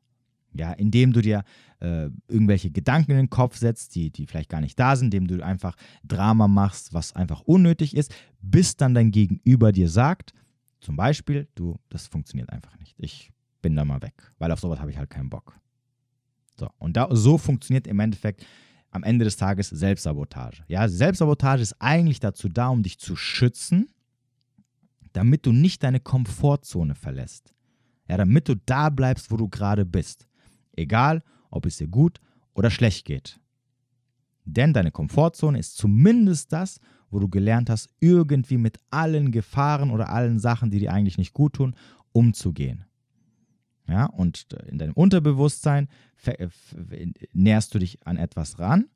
Ja, 0.56 0.72
indem 0.72 1.12
du 1.12 1.20
dir 1.20 1.42
äh, 1.80 2.08
irgendwelche 2.28 2.70
Gedanken 2.70 3.10
in 3.12 3.16
den 3.16 3.30
Kopf 3.30 3.56
setzt, 3.56 3.94
die, 3.94 4.10
die 4.10 4.26
vielleicht 4.26 4.48
gar 4.48 4.60
nicht 4.60 4.78
da 4.78 4.94
sind, 4.94 5.12
indem 5.12 5.26
du 5.26 5.44
einfach 5.44 5.76
Drama 6.04 6.46
machst, 6.48 6.94
was 6.94 7.14
einfach 7.14 7.40
unnötig 7.40 7.96
ist, 7.96 8.14
bis 8.40 8.76
dann 8.76 8.94
dein 8.94 9.10
Gegenüber 9.10 9.72
dir 9.72 9.88
sagt, 9.88 10.32
zum 10.80 10.96
Beispiel, 10.96 11.48
du, 11.54 11.80
das 11.88 12.06
funktioniert 12.06 12.50
einfach 12.50 12.78
nicht. 12.78 12.94
Ich 12.98 13.32
bin 13.62 13.74
da 13.74 13.84
mal 13.84 14.02
weg, 14.02 14.14
weil 14.38 14.52
auf 14.52 14.60
sowas 14.60 14.78
habe 14.78 14.90
ich 14.90 14.98
halt 14.98 15.10
keinen 15.10 15.30
Bock. 15.30 15.58
So, 16.56 16.68
und 16.78 16.96
da, 16.96 17.08
so 17.10 17.38
funktioniert 17.38 17.86
im 17.86 17.98
Endeffekt 17.98 18.46
am 18.90 19.02
Ende 19.02 19.24
des 19.24 19.36
Tages 19.36 19.70
Selbstsabotage. 19.70 20.62
Ja, 20.68 20.88
Selbstsabotage 20.88 21.62
ist 21.62 21.74
eigentlich 21.80 22.20
dazu 22.20 22.48
da, 22.48 22.68
um 22.68 22.82
dich 22.82 22.98
zu 22.98 23.16
schützen, 23.16 23.88
damit 25.12 25.46
du 25.46 25.52
nicht 25.52 25.82
deine 25.82 26.00
Komfortzone 26.00 26.94
verlässt. 26.94 27.54
Ja, 28.08 28.18
damit 28.18 28.48
du 28.48 28.54
da 28.54 28.90
bleibst, 28.90 29.30
wo 29.30 29.36
du 29.36 29.48
gerade 29.48 29.84
bist. 29.84 30.28
Egal, 30.76 31.22
ob 31.50 31.66
es 31.66 31.76
dir 31.76 31.88
gut 31.88 32.20
oder 32.54 32.70
schlecht 32.70 33.04
geht. 33.04 33.40
Denn 34.44 34.72
deine 34.72 34.90
Komfortzone 34.90 35.58
ist 35.58 35.76
zumindest 35.76 36.52
das, 36.52 36.80
wo 37.10 37.18
du 37.18 37.28
gelernt 37.28 37.70
hast, 37.70 37.88
irgendwie 38.00 38.58
mit 38.58 38.78
allen 38.90 39.32
Gefahren 39.32 39.90
oder 39.90 40.10
allen 40.10 40.38
Sachen, 40.38 40.70
die 40.70 40.80
dir 40.80 40.92
eigentlich 40.92 41.18
nicht 41.18 41.32
gut 41.32 41.54
tun, 41.54 41.74
umzugehen. 42.12 42.84
Ja, 43.88 44.06
und 44.06 44.46
in 44.66 44.78
deinem 44.78 44.94
Unterbewusstsein 44.94 45.88
äh, 46.24 46.48
näherst 47.32 47.74
du 47.74 47.78
dich 47.78 48.06
an 48.06 48.16
etwas 48.16 48.58
ran 48.58 48.86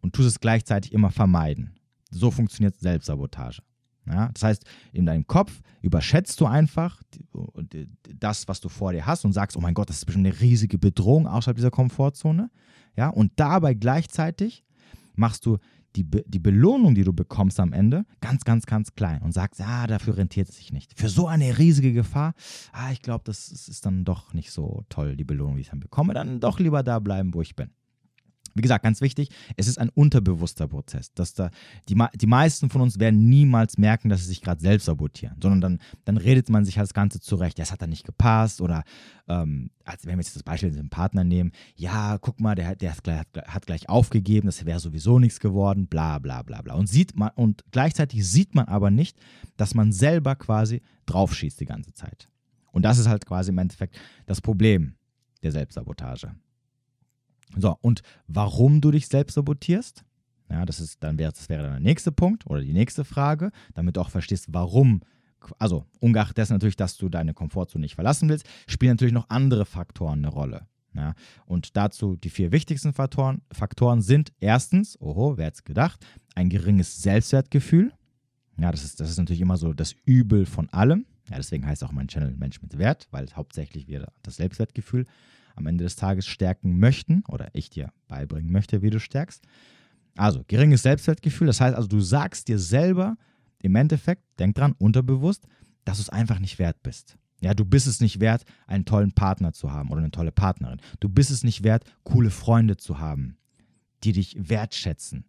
und 0.00 0.14
tust 0.14 0.28
es 0.28 0.40
gleichzeitig 0.40 0.92
immer 0.92 1.10
vermeiden. 1.10 1.74
So 2.10 2.30
funktioniert 2.30 2.78
Selbstsabotage. 2.78 3.62
Ja, 4.06 4.30
das 4.32 4.42
heißt, 4.42 4.64
in 4.92 5.06
deinem 5.06 5.26
Kopf 5.26 5.60
überschätzt 5.80 6.40
du 6.40 6.46
einfach 6.46 7.00
das, 8.18 8.48
was 8.48 8.60
du 8.60 8.68
vor 8.68 8.92
dir 8.92 9.06
hast 9.06 9.24
und 9.24 9.32
sagst, 9.32 9.56
oh 9.56 9.60
mein 9.60 9.74
Gott, 9.74 9.88
das 9.88 9.98
ist 9.98 10.06
bestimmt 10.06 10.26
eine 10.26 10.40
riesige 10.40 10.78
Bedrohung 10.78 11.26
außerhalb 11.26 11.56
dieser 11.56 11.70
Komfortzone. 11.70 12.50
Ja, 12.96 13.08
und 13.08 13.32
dabei 13.36 13.74
gleichzeitig 13.74 14.64
machst 15.14 15.46
du 15.46 15.58
die, 15.96 16.04
Be 16.04 16.24
die 16.26 16.38
Belohnung, 16.38 16.94
die 16.94 17.04
du 17.04 17.12
bekommst 17.12 17.60
am 17.60 17.72
Ende, 17.72 18.04
ganz, 18.20 18.44
ganz, 18.44 18.66
ganz 18.66 18.94
klein 18.94 19.22
und 19.22 19.32
sagst, 19.32 19.60
ja, 19.60 19.86
dafür 19.86 20.16
rentiert 20.16 20.48
es 20.48 20.56
sich 20.56 20.72
nicht. 20.72 20.98
Für 20.98 21.08
so 21.08 21.26
eine 21.26 21.58
riesige 21.58 21.92
Gefahr, 21.92 22.34
ah, 22.72 22.90
ich 22.92 23.02
glaube, 23.02 23.24
das 23.24 23.48
ist 23.50 23.84
dann 23.84 24.04
doch 24.04 24.32
nicht 24.32 24.50
so 24.50 24.84
toll, 24.88 25.16
die 25.16 25.24
Belohnung, 25.24 25.56
die 25.56 25.62
ich 25.62 25.70
dann 25.70 25.80
bekomme. 25.80 26.14
Dann 26.14 26.40
doch 26.40 26.58
lieber 26.58 26.82
da 26.82 26.98
bleiben, 26.98 27.34
wo 27.34 27.42
ich 27.42 27.54
bin. 27.54 27.70
Wie 28.54 28.62
gesagt, 28.62 28.84
ganz 28.84 29.00
wichtig, 29.00 29.28
es 29.56 29.68
ist 29.68 29.78
ein 29.78 29.88
unterbewusster 29.88 30.68
Prozess. 30.68 31.12
Dass 31.14 31.34
da 31.34 31.50
die, 31.88 31.96
die 32.14 32.26
meisten 32.26 32.70
von 32.70 32.80
uns 32.80 32.98
werden 32.98 33.28
niemals 33.28 33.78
merken, 33.78 34.08
dass 34.08 34.20
sie 34.20 34.28
sich 34.28 34.40
gerade 34.40 34.60
selbst 34.60 34.86
sabotieren, 34.86 35.36
sondern 35.42 35.60
dann, 35.60 35.78
dann 36.04 36.16
redet 36.16 36.48
man 36.48 36.64
sich 36.64 36.78
halt 36.78 36.88
das 36.88 36.94
Ganze 36.94 37.20
zurecht. 37.20 37.58
Das 37.58 37.72
hat 37.72 37.82
dann 37.82 37.90
nicht 37.90 38.04
gepasst 38.04 38.60
oder 38.60 38.84
ähm, 39.28 39.70
also 39.84 40.06
wenn 40.06 40.18
wir 40.18 40.22
jetzt 40.22 40.36
das 40.36 40.42
Beispiel 40.42 40.70
mit 40.70 40.78
dem 40.78 40.90
Partner 40.90 41.24
nehmen, 41.24 41.52
ja, 41.76 42.18
guck 42.18 42.40
mal, 42.40 42.54
der, 42.54 42.76
der 42.76 42.92
hat, 42.92 43.02
gleich, 43.04 43.24
hat 43.46 43.66
gleich 43.66 43.88
aufgegeben, 43.88 44.46
das 44.46 44.64
wäre 44.64 44.80
sowieso 44.80 45.18
nichts 45.18 45.40
geworden, 45.40 45.86
bla 45.86 46.18
bla 46.18 46.42
bla 46.42 46.62
bla. 46.62 46.74
Und 46.74 46.88
sieht 46.88 47.16
man, 47.16 47.30
und 47.34 47.64
gleichzeitig 47.70 48.26
sieht 48.26 48.54
man 48.54 48.66
aber 48.66 48.90
nicht, 48.90 49.18
dass 49.56 49.74
man 49.74 49.92
selber 49.92 50.36
quasi 50.36 50.82
draufschießt 51.06 51.60
die 51.60 51.66
ganze 51.66 51.92
Zeit. 51.94 52.28
Und 52.72 52.82
das 52.82 52.98
ist 52.98 53.08
halt 53.08 53.26
quasi 53.26 53.50
im 53.50 53.58
Endeffekt 53.58 53.98
das 54.26 54.40
Problem 54.40 54.94
der 55.42 55.52
Selbstsabotage. 55.52 56.34
So, 57.56 57.76
und 57.80 58.02
warum 58.26 58.80
du 58.80 58.90
dich 58.90 59.08
selbst 59.08 59.34
sabotierst? 59.34 60.04
Ja, 60.50 60.66
das 60.66 60.80
ist 60.80 61.02
dann 61.02 61.18
wäre 61.18 61.32
das 61.32 61.48
wäre 61.48 61.62
dann 61.62 61.72
der 61.72 61.80
nächste 61.80 62.12
Punkt 62.12 62.46
oder 62.46 62.60
die 62.60 62.72
nächste 62.72 63.04
Frage, 63.04 63.50
damit 63.74 63.96
du 63.96 64.00
auch 64.00 64.10
verstehst, 64.10 64.46
warum 64.50 65.00
also 65.58 65.86
ungeachtet 66.00 66.38
dessen 66.38 66.52
natürlich, 66.52 66.76
dass 66.76 66.96
du 66.96 67.08
deine 67.08 67.34
Komfortzone 67.34 67.82
nicht 67.82 67.94
verlassen 67.94 68.28
willst, 68.28 68.46
spielen 68.68 68.92
natürlich 68.92 69.14
noch 69.14 69.28
andere 69.28 69.64
Faktoren 69.64 70.18
eine 70.18 70.28
Rolle. 70.28 70.66
Ja, 70.94 71.14
und 71.46 71.76
dazu 71.76 72.16
die 72.16 72.28
vier 72.28 72.52
wichtigsten 72.52 72.92
Faktoren, 72.92 73.40
Faktoren 73.50 74.02
sind 74.02 74.32
erstens, 74.40 75.00
oho, 75.00 75.38
wer 75.38 75.46
hätte 75.46 75.56
es 75.56 75.64
gedacht, 75.64 76.04
ein 76.34 76.50
geringes 76.50 77.00
Selbstwertgefühl. 77.00 77.92
Ja, 78.58 78.70
das 78.70 78.84
ist, 78.84 79.00
das 79.00 79.08
ist 79.08 79.18
natürlich 79.18 79.40
immer 79.40 79.56
so 79.56 79.72
das 79.72 79.94
Übel 80.04 80.44
von 80.44 80.68
allem. 80.68 81.06
Ja, 81.30 81.36
deswegen 81.38 81.66
heißt 81.66 81.82
auch 81.82 81.92
mein 81.92 82.08
Channel 82.08 82.34
Mensch 82.36 82.60
mit 82.60 82.76
Wert, 82.76 83.08
weil 83.10 83.26
hauptsächlich 83.34 83.86
wir 83.86 84.12
das 84.22 84.36
Selbstwertgefühl 84.36 85.06
am 85.54 85.66
Ende 85.66 85.84
des 85.84 85.96
Tages 85.96 86.26
stärken 86.26 86.78
möchten 86.78 87.22
oder 87.28 87.48
ich 87.52 87.70
dir 87.70 87.92
beibringen 88.08 88.52
möchte, 88.52 88.82
wie 88.82 88.90
du 88.90 89.00
stärkst. 89.00 89.44
Also 90.16 90.44
geringes 90.46 90.82
Selbstwertgefühl, 90.82 91.46
das 91.46 91.60
heißt 91.60 91.76
also, 91.76 91.88
du 91.88 92.00
sagst 92.00 92.48
dir 92.48 92.58
selber 92.58 93.16
im 93.62 93.76
Endeffekt, 93.76 94.22
denk 94.38 94.54
dran, 94.56 94.74
unterbewusst, 94.78 95.46
dass 95.84 95.98
du 95.98 96.02
es 96.02 96.08
einfach 96.10 96.38
nicht 96.38 96.58
wert 96.58 96.82
bist. 96.82 97.16
Ja, 97.40 97.54
du 97.54 97.64
bist 97.64 97.86
es 97.86 98.00
nicht 98.00 98.20
wert, 98.20 98.44
einen 98.66 98.84
tollen 98.84 99.12
Partner 99.12 99.52
zu 99.52 99.72
haben 99.72 99.90
oder 99.90 100.00
eine 100.00 100.10
tolle 100.10 100.30
Partnerin. 100.30 100.80
Du 101.00 101.08
bist 101.08 101.30
es 101.30 101.42
nicht 101.42 101.64
wert, 101.64 101.84
coole 102.04 102.30
Freunde 102.30 102.76
zu 102.76 103.00
haben, 103.00 103.36
die 104.04 104.12
dich 104.12 104.36
wertschätzen 104.38 105.24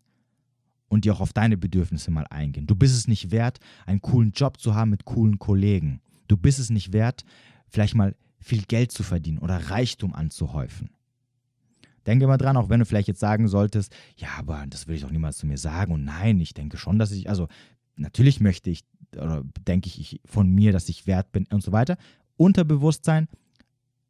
und 0.90 1.06
die 1.06 1.12
auch 1.12 1.22
auf 1.22 1.34
deine 1.34 1.58
Bedürfnisse 1.58 2.12
mal 2.12 2.28
eingehen. 2.30 2.68
Du 2.68 2.76
bist 2.76 2.96
es 2.96 3.08
nicht 3.08 3.32
wert, 3.32 3.60
einen 3.88 4.02
coolen 4.02 4.32
Job 4.32 4.60
zu 4.60 4.76
haben 4.76 4.92
mit 4.92 5.06
coolen 5.06 5.40
Kollegen. 5.40 6.02
Du 6.28 6.38
bist 6.38 6.60
es 6.60 6.70
nicht 6.70 6.94
wert, 6.94 7.26
vielleicht 7.68 7.96
mal 7.96 8.16
viel 8.44 8.64
Geld 8.64 8.92
zu 8.92 9.04
verdienen 9.04 9.40
oder 9.40 9.70
Reichtum 9.70 10.14
anzuhäufen. 10.14 10.90
Denke 12.06 12.28
mal 12.28 12.38
dran, 12.38 12.58
auch 12.58 12.70
wenn 12.70 12.80
du 12.80 12.86
vielleicht 12.86 13.08
jetzt 13.08 13.22
sagen 13.22 13.48
solltest, 13.48 13.96
ja, 14.18 14.28
aber 14.38 14.66
das 14.68 14.88
will 14.88 14.96
ich 14.96 15.02
doch 15.04 15.12
niemals 15.12 15.38
zu 15.38 15.48
mir 15.48 15.58
sagen. 15.58 15.94
Und 15.94 16.04
nein, 16.04 16.40
ich 16.42 16.54
denke 16.54 16.78
schon, 16.78 17.00
dass 17.00 17.12
ich, 17.12 17.30
also 17.30 17.48
natürlich 17.96 18.42
möchte 18.42 18.70
ich 18.70 18.84
oder 19.16 19.44
denke 19.68 19.88
ich 19.88 20.20
von 20.26 20.50
mir, 20.50 20.72
dass 20.72 20.90
ich 20.90 21.08
wert 21.08 21.32
bin 21.32 21.46
und 21.52 21.64
so 21.64 21.72
weiter. 21.72 21.98
Unterbewusstsein 22.36 23.28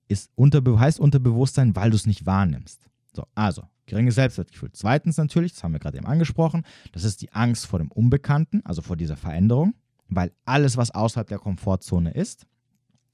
ist 0.07 0.31
unterbe 0.35 0.79
heißt 0.79 0.99
Unterbewusstsein, 0.99 1.75
weil 1.75 1.89
du 1.89 1.95
es 1.95 2.05
nicht 2.05 2.25
wahrnimmst. 2.25 2.87
So, 3.13 3.25
also 3.35 3.63
geringes 3.85 4.15
Selbstwertgefühl. 4.15 4.71
Zweitens 4.71 5.17
natürlich, 5.17 5.53
das 5.53 5.63
haben 5.63 5.73
wir 5.73 5.79
gerade 5.79 5.97
eben 5.97 6.07
angesprochen, 6.07 6.63
das 6.93 7.03
ist 7.03 7.21
die 7.21 7.31
Angst 7.33 7.65
vor 7.65 7.79
dem 7.79 7.91
Unbekannten, 7.91 8.61
also 8.65 8.81
vor 8.81 8.95
dieser 8.95 9.17
Veränderung, 9.17 9.75
weil 10.07 10.31
alles, 10.45 10.77
was 10.77 10.91
außerhalb 10.91 11.27
der 11.27 11.39
Komfortzone 11.39 12.11
ist, 12.11 12.47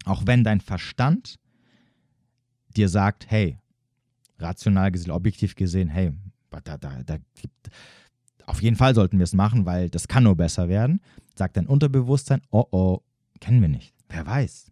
auch 0.09 0.25
wenn 0.25 0.43
dein 0.43 0.61
Verstand 0.61 1.39
dir 2.75 2.89
sagt, 2.89 3.29
hey, 3.29 3.57
rational 4.39 4.91
gesehen, 4.91 5.11
objektiv 5.11 5.55
gesehen, 5.55 5.89
hey, 5.89 6.11
da, 6.49 6.77
da, 6.77 7.03
da 7.03 7.17
gibt, 7.35 7.69
auf 8.45 8.61
jeden 8.61 8.75
Fall 8.75 8.95
sollten 8.95 9.19
wir 9.19 9.23
es 9.23 9.33
machen, 9.33 9.65
weil 9.65 9.89
das 9.89 10.07
kann 10.07 10.23
nur 10.23 10.35
besser 10.35 10.67
werden, 10.67 11.01
sagt 11.35 11.57
dein 11.57 11.67
Unterbewusstsein, 11.67 12.41
oh 12.51 12.65
oh, 12.71 13.01
kennen 13.39 13.61
wir 13.61 13.69
nicht. 13.69 13.93
Wer 14.09 14.25
weiß. 14.25 14.71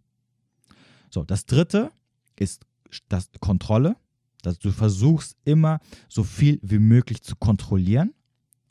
So, 1.10 1.24
das 1.24 1.46
dritte 1.46 1.92
ist 2.36 2.66
das 3.10 3.30
Kontrolle, 3.40 3.96
dass 4.42 4.60
du 4.60 4.72
versuchst 4.72 5.38
immer 5.46 5.80
so 6.10 6.24
viel 6.24 6.60
wie 6.64 6.80
möglich 6.80 7.22
zu 7.22 7.36
kontrollieren 7.36 8.14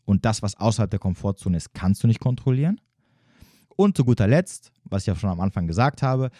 und 0.05 0.25
das, 0.25 0.43
was 0.43 0.57
außerhalb 0.57 0.91
der 0.91 1.01
Komfortzone 1.01 1.57
ist, 1.57 1.75
kannst 1.75 2.03
du 2.03 2.07
nicht 2.07 2.21
kontrollieren. 2.21 2.81
Und 3.77 3.97
zu 3.97 4.05
guter 4.05 4.27
Letzt, 4.27 4.73
was 4.85 5.03
ich 5.03 5.07
ja 5.07 5.17
schon 5.17 5.31
am 5.31 5.41
Anfang 5.41 5.67
gesagt 5.67 6.03
habe, 6.03 6.31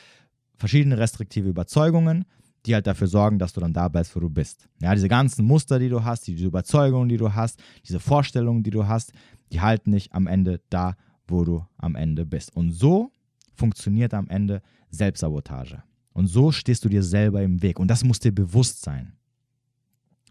verschiedene 0.57 0.99
restriktive 0.99 1.49
Überzeugungen, 1.49 2.25
die 2.65 2.75
halt 2.75 2.87
dafür 2.87 3.07
sorgen, 3.07 3.39
dass 3.39 3.53
du 3.53 3.61
dann 3.61 3.73
da 3.73 3.89
bleibst, 3.89 4.17
wo 4.17 4.21
du 4.21 4.29
bist. 4.29 4.69
Ja, 4.81 4.95
diese 4.95 5.09
ganzen 5.09 5.45
Muster, 5.45 5.79
die 5.79 5.89
du 5.89 6.03
hast, 6.03 6.27
diese 6.27 6.47
Überzeugungen, 6.47 7.09
die 7.09 7.17
du 7.17 7.35
hast, 7.35 7.63
diese 7.87 8.01
Vorstellungen, 8.01 8.63
die 8.63 8.71
du 8.71 8.87
hast, 8.87 9.13
die 9.53 9.61
halten 9.61 9.93
dich 9.93 10.13
am 10.13 10.27
Ende 10.27 10.61
da, 10.71 10.97
wo 11.29 11.45
du 11.45 11.65
am 11.77 11.95
Ende 11.95 12.27
bist. 12.27 12.55
Und 12.57 12.73
so 12.73 13.13
funktioniert 13.55 14.15
am 14.15 14.29
Ende 14.29 14.63
Selbstsabotage. 14.91 15.83
Und 16.13 16.27
so 16.27 16.51
stehst 16.51 16.85
du 16.85 16.89
dir 16.89 17.03
selber 17.03 17.43
im 17.43 17.63
Weg. 17.63 17.79
Und 17.79 17.89
das 17.89 18.03
muss 18.03 18.19
dir 18.19 18.33
bewusst 18.33 18.83
sein. 18.83 19.13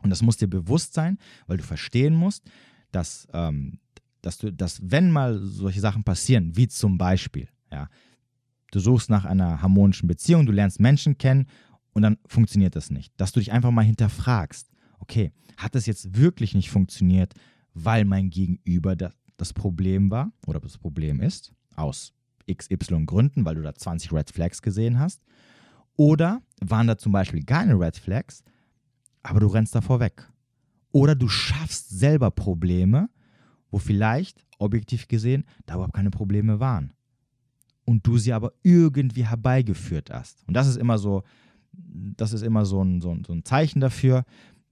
Und 0.01 0.09
das 0.09 0.21
muss 0.21 0.37
dir 0.37 0.47
bewusst 0.47 0.93
sein, 0.93 1.17
weil 1.47 1.57
du 1.57 1.63
verstehen 1.63 2.15
musst, 2.15 2.43
dass 2.91 3.27
ähm, 3.33 3.79
dass 4.25 4.37
du, 4.39 4.51
dass 4.51 4.81
wenn 4.83 5.11
mal 5.11 5.39
solche 5.39 5.79
Sachen 5.79 6.03
passieren, 6.03 6.55
wie 6.55 6.67
zum 6.67 6.97
Beispiel, 6.97 7.47
ja, 7.71 7.89
du 8.71 8.79
suchst 8.79 9.09
nach 9.09 9.25
einer 9.25 9.61
harmonischen 9.61 10.07
Beziehung, 10.07 10.45
du 10.45 10.51
lernst 10.51 10.79
Menschen 10.79 11.17
kennen 11.17 11.45
und 11.93 12.01
dann 12.01 12.17
funktioniert 12.25 12.75
das 12.75 12.89
nicht. 12.89 13.13
Dass 13.17 13.31
du 13.31 13.39
dich 13.39 13.51
einfach 13.51 13.71
mal 13.71 13.83
hinterfragst, 13.83 14.69
okay, 14.99 15.31
hat 15.57 15.75
das 15.75 15.85
jetzt 15.85 16.17
wirklich 16.17 16.55
nicht 16.55 16.71
funktioniert, 16.71 17.33
weil 17.73 18.03
mein 18.05 18.29
Gegenüber 18.29 18.95
das, 18.95 19.13
das 19.37 19.53
Problem 19.53 20.09
war 20.09 20.31
oder 20.47 20.59
das 20.59 20.77
Problem 20.77 21.21
ist, 21.21 21.53
aus 21.75 22.13
XY 22.51 23.05
Gründen, 23.05 23.45
weil 23.45 23.55
du 23.55 23.61
da 23.61 23.75
20 23.75 24.11
Red 24.11 24.31
Flags 24.31 24.61
gesehen 24.61 24.99
hast? 24.99 25.21
Oder 25.97 26.41
waren 26.61 26.87
da 26.87 26.97
zum 26.97 27.11
Beispiel 27.11 27.43
keine 27.43 27.79
Red 27.79 27.97
Flags, 27.97 28.43
aber 29.23 29.39
du 29.39 29.47
rennst 29.47 29.75
davor 29.75 29.99
weg? 29.99 30.27
Oder 30.91 31.15
du 31.15 31.27
schaffst 31.27 31.89
selber 31.89 32.31
Probleme, 32.31 33.09
wo 33.75 33.79
vielleicht, 33.79 34.45
objektiv 34.57 35.09
gesehen, 35.09 35.43
da 35.65 35.73
überhaupt 35.73 35.93
keine 35.93 36.09
Probleme 36.09 36.61
waren. 36.61 36.93
Und 37.83 38.07
du 38.07 38.17
sie 38.17 38.31
aber 38.31 38.53
irgendwie 38.63 39.25
herbeigeführt 39.25 40.11
hast. 40.11 40.47
Und 40.47 40.53
das 40.53 40.67
ist 40.67 40.77
immer 40.77 40.97
so, 40.97 41.23
das 41.73 42.31
ist 42.31 42.41
immer 42.41 42.65
so 42.65 42.81
ein, 42.81 43.01
so 43.01 43.11
ein, 43.11 43.25
so 43.25 43.33
ein 43.33 43.43
Zeichen 43.43 43.81
dafür, 43.81 44.23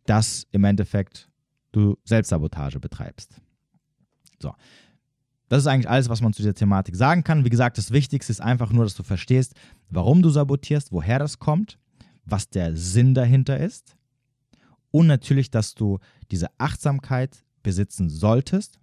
dass 0.05 0.47
im 0.51 0.63
Endeffekt 0.63 1.29
du 1.73 1.97
Selbstsabotage 2.05 2.79
betreibst. 2.79 3.41
So. 4.41 4.53
Das 5.49 5.59
ist 5.59 5.67
eigentlich 5.67 5.89
alles, 5.89 6.07
was 6.07 6.21
man 6.21 6.31
zu 6.31 6.41
dieser 6.41 6.55
Thematik 6.55 6.95
sagen 6.95 7.25
kann. 7.25 7.43
Wie 7.43 7.49
gesagt, 7.49 7.77
das 7.77 7.91
Wichtigste 7.91 8.31
ist 8.31 8.39
einfach 8.39 8.71
nur, 8.71 8.85
dass 8.85 8.95
du 8.95 9.03
verstehst, 9.03 9.53
warum 9.89 10.21
du 10.21 10.29
sabotierst, 10.29 10.93
woher 10.93 11.19
das 11.19 11.39
kommt, 11.39 11.77
was 12.23 12.49
der 12.49 12.77
Sinn 12.77 13.13
dahinter 13.13 13.59
ist. 13.59 13.97
Und 14.91 15.07
natürlich, 15.07 15.51
dass 15.51 15.75
du 15.75 15.99
diese 16.31 16.47
Achtsamkeit 16.57 17.43
besitzen 17.63 18.09
solltest 18.09 18.79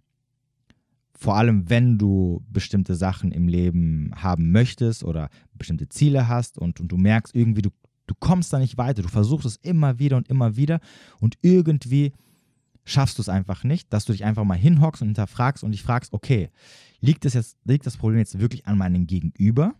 vor 1.20 1.36
allem 1.36 1.68
wenn 1.68 1.98
du 1.98 2.42
bestimmte 2.48 2.94
Sachen 2.94 3.30
im 3.30 3.46
Leben 3.46 4.10
haben 4.16 4.52
möchtest 4.52 5.04
oder 5.04 5.28
bestimmte 5.52 5.86
Ziele 5.88 6.28
hast 6.28 6.56
und, 6.56 6.80
und 6.80 6.88
du 6.88 6.96
merkst 6.96 7.36
irgendwie, 7.36 7.60
du, 7.60 7.68
du 8.06 8.14
kommst 8.18 8.54
da 8.54 8.58
nicht 8.58 8.78
weiter, 8.78 9.02
du 9.02 9.08
versuchst 9.08 9.44
es 9.44 9.56
immer 9.56 9.98
wieder 9.98 10.16
und 10.16 10.28
immer 10.28 10.56
wieder 10.56 10.80
und 11.20 11.36
irgendwie 11.42 12.14
schaffst 12.86 13.18
du 13.18 13.22
es 13.22 13.28
einfach 13.28 13.64
nicht, 13.64 13.92
dass 13.92 14.06
du 14.06 14.12
dich 14.12 14.24
einfach 14.24 14.44
mal 14.44 14.56
hinhockst 14.56 15.02
und 15.02 15.08
hinterfragst 15.08 15.62
und 15.62 15.72
dich 15.72 15.82
fragst, 15.82 16.14
okay, 16.14 16.48
liegt 17.00 17.26
das, 17.26 17.34
jetzt, 17.34 17.58
liegt 17.64 17.84
das 17.84 17.98
Problem 17.98 18.18
jetzt 18.18 18.40
wirklich 18.40 18.66
an 18.66 18.78
meinem 18.78 19.06
Gegenüber 19.06 19.74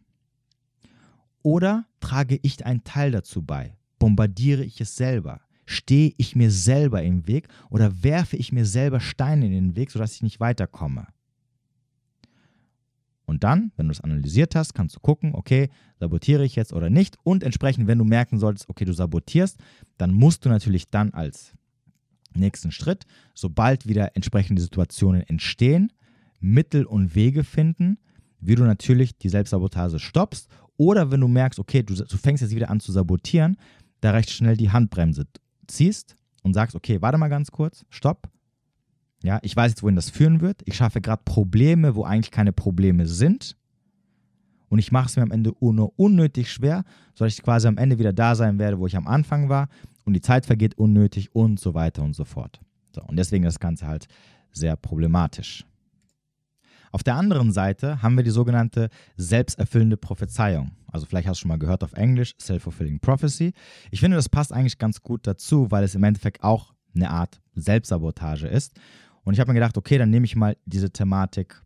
oder 1.43 1.87
trage 2.01 2.39
ich 2.43 2.67
einen 2.67 2.85
Teil 2.85 3.13
dazu 3.13 3.41
bei? 3.41 3.79
Bombardiere 3.99 4.63
ich 4.63 4.79
es 4.83 4.95
selber? 4.95 5.41
Stehe 5.65 6.13
ich 6.19 6.37
mir 6.37 6.51
selber 6.51 7.03
im 7.03 7.27
Weg 7.27 7.49
oder 7.71 8.03
werfe 8.03 8.37
ich 8.37 8.53
mir 8.53 8.67
selber 8.67 9.01
Steine 9.01 9.47
in 9.47 9.53
den 9.53 9.77
Weg, 9.77 9.91
sodass 9.91 10.13
ich 10.13 10.23
nicht 10.23 10.39
weiterkomme? 10.39 11.07
Und 13.31 13.45
dann, 13.45 13.71
wenn 13.77 13.87
du 13.87 13.93
es 13.93 14.01
analysiert 14.01 14.57
hast, 14.57 14.75
kannst 14.75 14.97
du 14.97 15.01
gucken, 15.01 15.37
okay, 15.37 15.69
sabotiere 16.01 16.45
ich 16.45 16.57
jetzt 16.57 16.73
oder 16.73 16.91
nicht. 16.91 17.17
Und 17.23 17.45
entsprechend, 17.45 17.87
wenn 17.87 17.97
du 17.97 18.05
merken 18.05 18.41
solltest, 18.41 18.69
okay, 18.69 18.85
du 18.85 18.93
sabotierst, 18.93 19.57
dann 19.99 20.13
musst 20.13 20.45
du 20.45 20.49
natürlich 20.49 20.91
dann 20.91 21.15
als 21.15 21.53
nächsten 22.35 22.73
Schritt, 22.73 23.05
sobald 23.37 23.87
wieder 23.87 24.17
entsprechende 24.17 24.61
Situationen 24.61 25.23
entstehen, 25.23 25.93
Mittel 26.41 26.85
und 26.85 27.15
Wege 27.15 27.45
finden, 27.45 27.99
wie 28.41 28.57
du 28.57 28.65
natürlich 28.65 29.17
die 29.17 29.29
Selbstsabotage 29.29 30.01
stoppst. 30.01 30.49
Oder 30.77 31.13
wenn 31.13 31.21
du 31.21 31.29
merkst, 31.29 31.61
okay, 31.61 31.85
du, 31.85 31.95
du 31.95 32.17
fängst 32.17 32.43
jetzt 32.43 32.57
wieder 32.57 32.69
an 32.69 32.81
zu 32.81 32.91
sabotieren, 32.91 33.59
da 34.01 34.11
recht 34.11 34.31
schnell 34.31 34.57
die 34.57 34.71
Handbremse 34.71 35.29
ziehst 35.69 36.17
und 36.43 36.55
sagst, 36.55 36.75
okay, 36.75 37.01
warte 37.01 37.17
mal 37.17 37.29
ganz 37.29 37.53
kurz, 37.53 37.85
stopp. 37.91 38.29
Ja, 39.23 39.39
ich 39.43 39.55
weiß 39.55 39.73
jetzt, 39.73 39.83
wohin 39.83 39.97
das 39.97 40.11
führen 40.11 40.41
wird. 40.41 40.62
Ich 40.65 40.77
schaffe 40.77 41.00
gerade 41.00 41.23
Probleme, 41.25 41.95
wo 41.95 42.05
eigentlich 42.05 42.31
keine 42.31 42.53
Probleme 42.53 43.07
sind. 43.07 43.57
Und 44.69 44.79
ich 44.79 44.93
mache 44.93 45.09
es 45.09 45.17
mir 45.17 45.23
am 45.23 45.33
Ende 45.33 45.53
nur 45.61 45.99
unnötig 45.99 46.50
schwer, 46.50 46.85
sodass 47.15 47.35
ich 47.35 47.43
quasi 47.43 47.67
am 47.67 47.77
Ende 47.77 47.99
wieder 47.99 48.12
da 48.12 48.35
sein 48.35 48.59
werde, 48.59 48.79
wo 48.79 48.87
ich 48.87 48.97
am 48.97 49.07
Anfang 49.07 49.49
war. 49.49 49.69
Und 50.05 50.15
die 50.15 50.21
Zeit 50.21 50.47
vergeht 50.47 50.79
unnötig 50.79 51.35
und 51.35 51.61
so 51.61 51.75
weiter 51.75 52.03
und 52.03 52.15
so 52.15 52.25
fort. 52.25 52.61
So, 52.93 53.03
und 53.03 53.17
deswegen 53.17 53.45
ist 53.45 53.55
das 53.55 53.61
Ganze 53.61 53.87
halt 53.87 54.07
sehr 54.53 54.77
problematisch. 54.77 55.65
Auf 56.93 57.03
der 57.03 57.15
anderen 57.15 57.53
Seite 57.53 58.03
haben 58.03 58.17
wir 58.17 58.25
die 58.25 58.31
sogenannte 58.31 58.89
selbsterfüllende 59.17 59.97
Prophezeiung. 59.97 60.73
Also 60.91 61.07
vielleicht 61.07 61.29
hast 61.29 61.39
du 61.39 61.43
schon 61.43 61.50
mal 61.50 61.59
gehört 61.59 61.85
auf 61.85 61.93
Englisch, 61.93 62.35
Self-Fulfilling 62.41 62.99
Prophecy. 62.99 63.53
Ich 63.91 64.00
finde, 64.00 64.17
das 64.17 64.29
passt 64.29 64.53
eigentlich 64.53 64.79
ganz 64.79 65.00
gut 65.03 65.27
dazu, 65.27 65.71
weil 65.71 65.85
es 65.85 65.95
im 65.95 66.03
Endeffekt 66.03 66.43
auch 66.43 66.75
eine 66.95 67.11
Art 67.11 67.41
Selbstsabotage 67.55 68.49
ist. 68.49 68.75
Und 69.25 69.35
ich 69.35 69.41
habe 69.41 69.50
mir 69.50 69.55
gedacht, 69.55 69.77
okay, 69.77 69.99
dann 69.99 70.11
nehme 70.11 70.27
ich 70.27 70.37
mal 70.37 70.57
diese 70.65 70.91
Thematik 70.91 71.62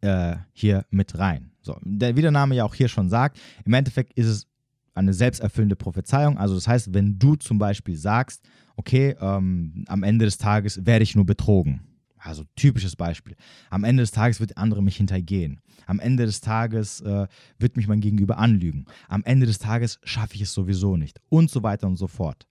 äh, 0.00 0.36
hier 0.52 0.84
mit 0.90 1.18
rein. 1.18 1.52
So, 1.60 1.76
der, 1.82 2.16
wie 2.16 2.22
der 2.22 2.30
Name 2.30 2.54
ja 2.54 2.64
auch 2.64 2.74
hier 2.74 2.88
schon 2.88 3.08
sagt, 3.08 3.38
im 3.64 3.72
Endeffekt 3.74 4.12
ist 4.14 4.26
es 4.26 4.46
eine 4.94 5.14
selbsterfüllende 5.14 5.76
Prophezeiung. 5.76 6.38
Also 6.38 6.54
das 6.54 6.68
heißt, 6.68 6.92
wenn 6.92 7.18
du 7.18 7.36
zum 7.36 7.58
Beispiel 7.58 7.96
sagst, 7.96 8.42
okay, 8.76 9.16
ähm, 9.20 9.84
am 9.86 10.02
Ende 10.02 10.24
des 10.24 10.38
Tages 10.38 10.84
werde 10.84 11.02
ich 11.02 11.14
nur 11.14 11.24
betrogen 11.24 11.92
also 12.24 12.44
typisches 12.56 12.96
Beispiel. 12.96 13.36
Am 13.70 13.84
Ende 13.84 14.02
des 14.02 14.10
Tages 14.10 14.40
wird 14.40 14.50
der 14.50 14.58
andere 14.58 14.82
mich 14.82 14.96
hintergehen. 14.96 15.60
Am 15.86 15.98
Ende 15.98 16.24
des 16.24 16.40
Tages 16.40 17.00
äh, 17.00 17.26
wird 17.58 17.76
mich 17.76 17.88
mein 17.88 18.00
Gegenüber 18.00 18.38
anlügen. 18.38 18.86
Am 19.08 19.24
Ende 19.24 19.46
des 19.46 19.58
Tages 19.58 19.98
schaffe 20.04 20.34
ich 20.36 20.42
es 20.42 20.54
sowieso 20.54 20.96
nicht. 20.96 21.20
Und 21.28 21.50
so 21.50 21.62
weiter 21.62 21.86
und 21.86 21.96
so 21.96 22.06
fort. 22.06 22.46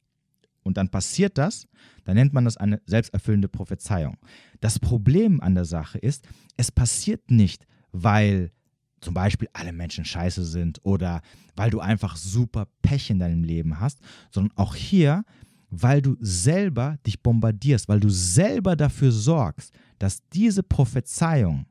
Und 0.63 0.77
dann 0.77 0.89
passiert 0.89 1.37
das, 1.37 1.67
dann 2.03 2.15
nennt 2.15 2.33
man 2.33 2.45
das 2.45 2.57
eine 2.57 2.81
selbsterfüllende 2.85 3.49
Prophezeiung. 3.49 4.17
Das 4.59 4.79
Problem 4.79 5.41
an 5.41 5.55
der 5.55 5.65
Sache 5.65 5.97
ist, 5.97 6.27
es 6.57 6.71
passiert 6.71 7.31
nicht, 7.31 7.65
weil 7.91 8.51
zum 8.99 9.13
Beispiel 9.15 9.49
alle 9.53 9.73
Menschen 9.73 10.05
scheiße 10.05 10.45
sind 10.45 10.79
oder 10.83 11.21
weil 11.55 11.71
du 11.71 11.79
einfach 11.79 12.15
super 12.15 12.67
Pech 12.83 13.09
in 13.09 13.19
deinem 13.19 13.43
Leben 13.43 13.79
hast, 13.79 13.99
sondern 14.29 14.55
auch 14.57 14.75
hier 14.75 15.23
weil 15.71 16.01
du 16.01 16.17
selber 16.19 16.97
dich 17.07 17.23
bombardierst, 17.23 17.87
weil 17.87 18.01
du 18.01 18.09
selber 18.09 18.75
dafür 18.75 19.11
sorgst, 19.11 19.73
dass 19.97 20.27
diese 20.29 20.63
Prophezeiung, 20.63 21.65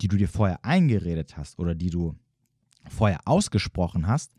die 0.00 0.08
du 0.08 0.16
dir 0.16 0.28
vorher 0.28 0.64
eingeredet 0.64 1.36
hast 1.36 1.58
oder 1.58 1.74
die 1.74 1.90
du 1.90 2.16
vorher 2.88 3.20
ausgesprochen 3.26 4.06
hast, 4.06 4.32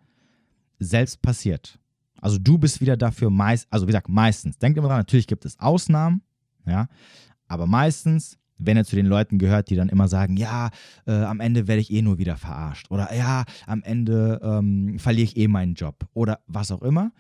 selbst 0.80 1.22
passiert. 1.22 1.80
Also 2.22 2.38
du 2.38 2.58
bist 2.58 2.82
wieder 2.82 2.98
dafür 2.98 3.30
meist, 3.30 3.68
also 3.70 3.86
wie 3.86 3.92
gesagt, 3.92 4.10
meistens. 4.10 4.58
Denk 4.58 4.78
immer 4.78 4.88
dran, 4.88 4.98
natürlich 4.98 5.28
gibt 5.28 5.46
es 5.46 5.60
Ausnahmen, 5.60 6.22
ja, 6.66 6.88
aber 7.48 7.66
meistens, 7.66 8.38
wenn 8.58 8.78
er 8.78 8.86
zu 8.86 8.96
den 8.96 9.06
Leuten 9.06 9.40
gehört, 9.40 9.70
die 9.70 9.76
dann 9.76 9.90
immer 9.90 10.08
sagen, 10.08 10.38
ja, 10.38 10.70
äh, 11.06 11.14
am 11.14 11.40
Ende 11.40 11.68
werde 11.68 11.82
ich 11.82 11.92
eh 11.92 12.02
nur 12.02 12.18
wieder 12.18 12.38
verarscht 12.38 12.92
oder 12.92 13.14
ja, 13.16 13.46
am 13.66 13.84
Ende 13.84 14.40
ähm, 14.44 15.00
verliere 15.00 15.26
ich 15.26 15.38
eh 15.38 15.48
meinen 15.48 15.76
Job 15.76 16.08
oder 16.14 16.40
was 16.48 16.72
auch 16.72 16.82
immer, 16.82 17.12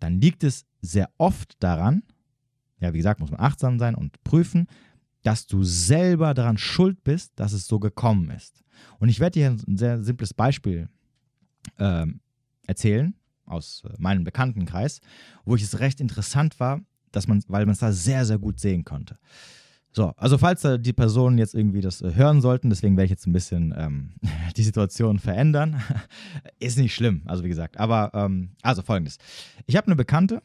dann 0.00 0.20
liegt 0.20 0.44
es 0.44 0.66
sehr 0.80 1.10
oft 1.18 1.62
daran, 1.62 2.02
ja, 2.80 2.94
wie 2.94 2.98
gesagt, 2.98 3.20
muss 3.20 3.30
man 3.30 3.40
achtsam 3.40 3.78
sein 3.78 3.94
und 3.94 4.22
prüfen, 4.24 4.66
dass 5.22 5.46
du 5.46 5.64
selber 5.64 6.32
daran 6.32 6.58
schuld 6.58 7.02
bist, 7.04 7.32
dass 7.36 7.52
es 7.52 7.66
so 7.66 7.78
gekommen 7.80 8.30
ist. 8.30 8.62
Und 8.98 9.08
ich 9.08 9.20
werde 9.20 9.40
dir 9.40 9.50
ein 9.50 9.76
sehr 9.76 10.02
simples 10.02 10.32
Beispiel 10.32 10.88
äh, 11.76 12.06
erzählen 12.66 13.17
aus 13.48 13.82
äh, 13.84 13.94
meinem 13.98 14.24
Bekanntenkreis, 14.24 15.00
wo 15.44 15.56
ich 15.56 15.62
es 15.62 15.80
recht 15.80 16.00
interessant 16.00 16.60
war, 16.60 16.80
dass 17.12 17.26
man, 17.26 17.42
weil 17.48 17.64
man 17.66 17.72
es 17.72 17.80
da 17.80 17.92
sehr, 17.92 18.24
sehr 18.24 18.38
gut 18.38 18.60
sehen 18.60 18.84
konnte. 18.84 19.18
So, 19.90 20.12
also 20.16 20.36
falls 20.38 20.66
die 20.80 20.92
Personen 20.92 21.38
jetzt 21.38 21.54
irgendwie 21.54 21.80
das 21.80 22.02
äh, 22.02 22.14
hören 22.14 22.40
sollten, 22.40 22.70
deswegen 22.70 22.96
werde 22.96 23.06
ich 23.06 23.10
jetzt 23.10 23.26
ein 23.26 23.32
bisschen 23.32 23.74
ähm, 23.76 24.10
die 24.56 24.62
Situation 24.62 25.18
verändern. 25.18 25.82
Ist 26.60 26.78
nicht 26.78 26.94
schlimm, 26.94 27.22
also 27.26 27.42
wie 27.42 27.48
gesagt. 27.48 27.78
Aber, 27.78 28.10
ähm, 28.14 28.50
also 28.62 28.82
folgendes. 28.82 29.18
Ich 29.66 29.76
habe 29.76 29.86
eine 29.86 29.96
Bekannte 29.96 30.42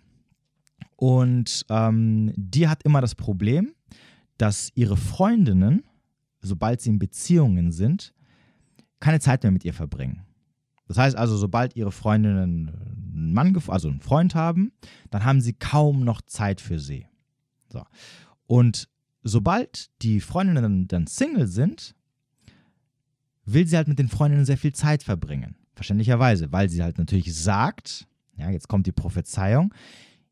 und 0.95 1.65
ähm, 1.69 2.33
die 2.35 2.67
hat 2.67 2.83
immer 2.83 3.01
das 3.01 3.15
Problem, 3.15 3.73
dass 4.37 4.71
ihre 4.75 4.97
Freundinnen, 4.97 5.83
sobald 6.41 6.81
sie 6.81 6.89
in 6.89 6.99
Beziehungen 6.99 7.71
sind, 7.71 8.13
keine 8.99 9.19
Zeit 9.19 9.43
mehr 9.43 9.51
mit 9.51 9.65
ihr 9.65 9.73
verbringen. 9.73 10.23
Das 10.87 10.97
heißt 10.97 11.15
also, 11.15 11.37
sobald 11.37 11.75
ihre 11.75 11.91
Freundinnen 11.91 12.69
einen 13.13 13.33
Mann, 13.33 13.57
also 13.67 13.89
einen 13.89 14.01
Freund 14.01 14.35
haben, 14.35 14.73
dann 15.09 15.23
haben 15.23 15.41
sie 15.41 15.53
kaum 15.53 16.03
noch 16.03 16.21
Zeit 16.21 16.61
für 16.61 16.79
sie. 16.79 17.07
So. 17.69 17.83
Und 18.47 18.89
sobald 19.23 19.89
die 20.01 20.19
Freundinnen 20.19 20.87
dann 20.87 21.07
Single 21.07 21.47
sind, 21.47 21.95
will 23.45 23.67
sie 23.67 23.75
halt 23.75 23.87
mit 23.87 23.99
den 23.99 24.09
Freundinnen 24.09 24.45
sehr 24.45 24.57
viel 24.57 24.73
Zeit 24.73 25.03
verbringen. 25.03 25.55
Verständlicherweise, 25.75 26.51
weil 26.51 26.69
sie 26.69 26.83
halt 26.83 26.97
natürlich 26.97 27.33
sagt, 27.33 28.07
ja, 28.35 28.49
jetzt 28.49 28.67
kommt 28.67 28.87
die 28.87 28.91
Prophezeiung, 28.91 29.73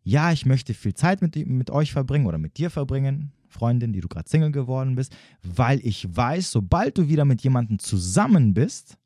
ja, 0.03 0.31
ich 0.31 0.45
möchte 0.45 0.73
viel 0.73 0.93
Zeit 0.93 1.21
mit, 1.21 1.35
mit 1.47 1.69
euch 1.69 1.91
verbringen 1.91 2.25
oder 2.25 2.37
mit 2.37 2.57
dir 2.57 2.69
verbringen, 2.69 3.31
Freundin, 3.47 3.93
die 3.93 3.99
du 3.99 4.07
gerade 4.07 4.29
Single 4.29 4.51
geworden 4.51 4.95
bist, 4.95 5.15
weil 5.43 5.79
ich 5.85 6.15
weiß, 6.15 6.51
sobald 6.51 6.97
du 6.97 7.07
wieder 7.07 7.25
mit 7.25 7.41
jemandem 7.41 7.79
zusammen 7.79 8.53
bist, 8.53 8.97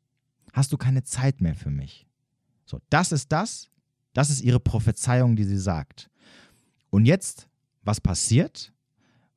hast 0.56 0.72
du 0.72 0.76
keine 0.76 1.04
Zeit 1.04 1.40
mehr 1.40 1.54
für 1.54 1.70
mich. 1.70 2.08
So, 2.64 2.80
das 2.90 3.12
ist 3.12 3.30
das, 3.30 3.70
das 4.12 4.30
ist 4.30 4.40
ihre 4.40 4.58
Prophezeiung, 4.58 5.36
die 5.36 5.44
sie 5.44 5.58
sagt. 5.58 6.10
Und 6.90 7.04
jetzt, 7.04 7.48
was 7.82 8.00
passiert? 8.00 8.72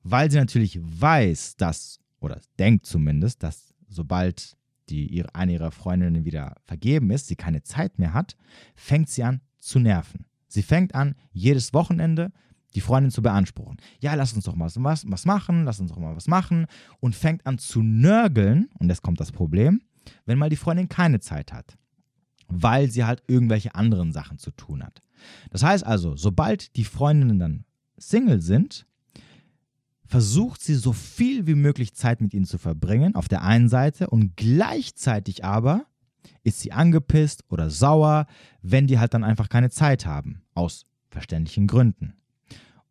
weil 0.04 0.32
sie 0.32 0.38
natürlich 0.38 0.80
weiß, 0.82 1.56
dass, 1.58 2.00
oder 2.20 2.40
denkt 2.58 2.86
zumindest, 2.86 3.44
dass 3.44 3.74
sobald 3.88 4.58
die, 4.90 5.24
eine 5.34 5.54
ihrer 5.54 5.72
Freundinnen 5.72 6.26
wieder 6.26 6.56
vergeben 6.64 7.12
ist, 7.12 7.28
sie 7.28 7.36
keine 7.36 7.62
Zeit 7.64 8.00
mehr 8.00 8.14
hat, 8.14 8.36
fängt 8.76 9.10
sie 9.10 9.24
an 9.24 9.42
zu 9.60 9.80
nerven. 9.80 10.26
Sie 10.48 10.64
fängt 10.64 10.96
an, 10.96 11.16
jedes 11.32 11.74
Wochenende 11.74 12.32
die 12.76 12.82
Freundin 12.82 13.12
zu 13.12 13.22
beanspruchen. 13.22 13.78
Ja, 14.00 14.14
lass 14.14 14.34
uns 14.34 14.46
doch 14.46 14.56
mal 14.56 14.72
was, 14.76 15.06
was 15.10 15.26
machen, 15.26 15.66
lass 15.66 15.80
uns 15.80 15.92
doch 15.92 15.98
mal 15.98 16.16
was 16.16 16.28
machen 16.28 16.66
und 17.00 17.16
fängt 17.16 17.46
an 17.46 17.58
zu 17.58 17.82
nörgeln, 17.82 18.70
und 18.80 18.90
jetzt 18.90 19.02
kommt 19.02 19.20
das 19.20 19.32
Problem, 19.32 19.82
wenn 20.26 20.38
mal 20.38 20.50
die 20.50 20.56
Freundin 20.56 20.90
keine 20.90 21.20
Zeit 21.20 21.54
hat, 21.54 21.78
weil 22.48 22.90
sie 22.90 23.04
halt 23.04 23.24
irgendwelche 23.28 23.76
anderen 23.76 24.12
Sachen 24.12 24.38
zu 24.38 24.52
tun 24.52 24.84
hat. 24.84 25.02
Das 25.52 25.64
heißt 25.64 25.86
also, 25.86 26.16
sobald 26.16 26.76
die 26.76 26.86
Freundinnen 26.86 27.40
dann 27.40 27.66
Single 27.98 28.42
sind, 28.42 28.86
versucht 30.06 30.62
sie 30.62 30.76
so 30.76 30.92
viel 30.92 31.46
wie 31.46 31.56
möglich 31.56 31.94
Zeit 31.94 32.22
mit 32.22 32.34
ihnen 32.34 32.46
zu 32.46 32.58
verbringen, 32.58 33.16
auf 33.16 33.28
der 33.28 33.44
einen 33.44 33.70
Seite, 33.70 34.10
und 34.10 34.36
gleichzeitig 34.36 35.46
aber 35.46 35.86
ist 36.44 36.62
sie 36.62 36.72
angepisst 36.72 37.44
oder 37.50 37.70
sauer, 37.70 38.26
wenn 38.62 38.88
die 38.88 39.00
halt 39.00 39.14
dann 39.14 39.24
einfach 39.24 39.50
keine 39.50 39.70
Zeit 39.70 40.06
haben, 40.06 40.42
aus 40.56 40.86
verständlichen 41.10 41.68
Gründen. 41.68 42.14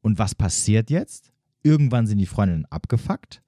Und 0.01 0.19
was 0.19 0.35
passiert 0.35 0.91
jetzt? 0.91 1.33
Irgendwann 1.63 2.07
sind 2.07 2.19
die 2.19 2.27
Freundinnen 2.27 2.67
abgefuckt 2.67 3.43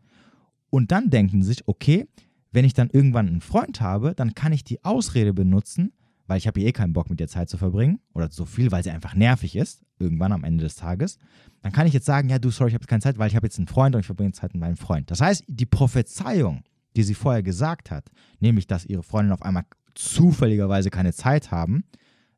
und 0.70 0.90
dann 0.90 1.10
denken 1.10 1.42
sie 1.42 1.48
sich, 1.48 1.68
okay, 1.68 2.08
wenn 2.52 2.64
ich 2.64 2.74
dann 2.74 2.90
irgendwann 2.90 3.28
einen 3.28 3.40
Freund 3.40 3.80
habe, 3.80 4.14
dann 4.14 4.34
kann 4.34 4.52
ich 4.52 4.64
die 4.64 4.84
Ausrede 4.84 5.32
benutzen, 5.32 5.92
weil 6.26 6.38
ich 6.38 6.46
habe 6.46 6.60
eh 6.60 6.72
keinen 6.72 6.92
Bock 6.92 7.10
mit 7.10 7.20
der 7.20 7.28
Zeit 7.28 7.48
zu 7.48 7.58
verbringen 7.58 8.00
oder 8.14 8.30
so 8.30 8.44
viel, 8.44 8.70
weil 8.70 8.84
sie 8.84 8.90
einfach 8.90 9.14
nervig 9.14 9.56
ist, 9.56 9.82
irgendwann 9.98 10.32
am 10.32 10.44
Ende 10.44 10.64
des 10.64 10.76
Tages, 10.76 11.18
dann 11.62 11.72
kann 11.72 11.86
ich 11.86 11.92
jetzt 11.92 12.06
sagen, 12.06 12.28
ja 12.28 12.38
du, 12.38 12.50
sorry, 12.50 12.70
ich 12.70 12.74
habe 12.74 12.86
keine 12.86 13.02
Zeit, 13.02 13.18
weil 13.18 13.28
ich 13.28 13.36
habe 13.36 13.46
jetzt 13.46 13.58
einen 13.58 13.66
Freund 13.66 13.94
und 13.94 14.00
ich 14.00 14.06
verbringe 14.06 14.32
Zeit 14.32 14.54
mit 14.54 14.60
meinem 14.60 14.76
Freund. 14.76 15.10
Das 15.10 15.20
heißt, 15.20 15.44
die 15.48 15.66
Prophezeiung, 15.66 16.62
die 16.96 17.02
sie 17.02 17.14
vorher 17.14 17.42
gesagt 17.42 17.90
hat, 17.90 18.10
nämlich, 18.38 18.66
dass 18.66 18.86
ihre 18.86 19.02
Freundin 19.02 19.32
auf 19.32 19.42
einmal 19.42 19.64
zufälligerweise 19.94 20.90
keine 20.90 21.12
Zeit 21.12 21.50
haben, 21.50 21.84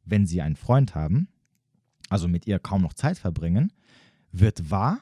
wenn 0.05 0.27
sie 0.27 0.42
einen 0.42 0.57
Freund 0.57 0.94
haben, 0.94 1.29
also 2.09 2.29
mit 2.29 2.46
ihr 2.46 2.59
kaum 2.59 2.83
noch 2.83 2.94
Zeit 2.94 3.18
verbringen, 3.18 3.72
wird 4.33 4.70
wahr, 4.70 5.01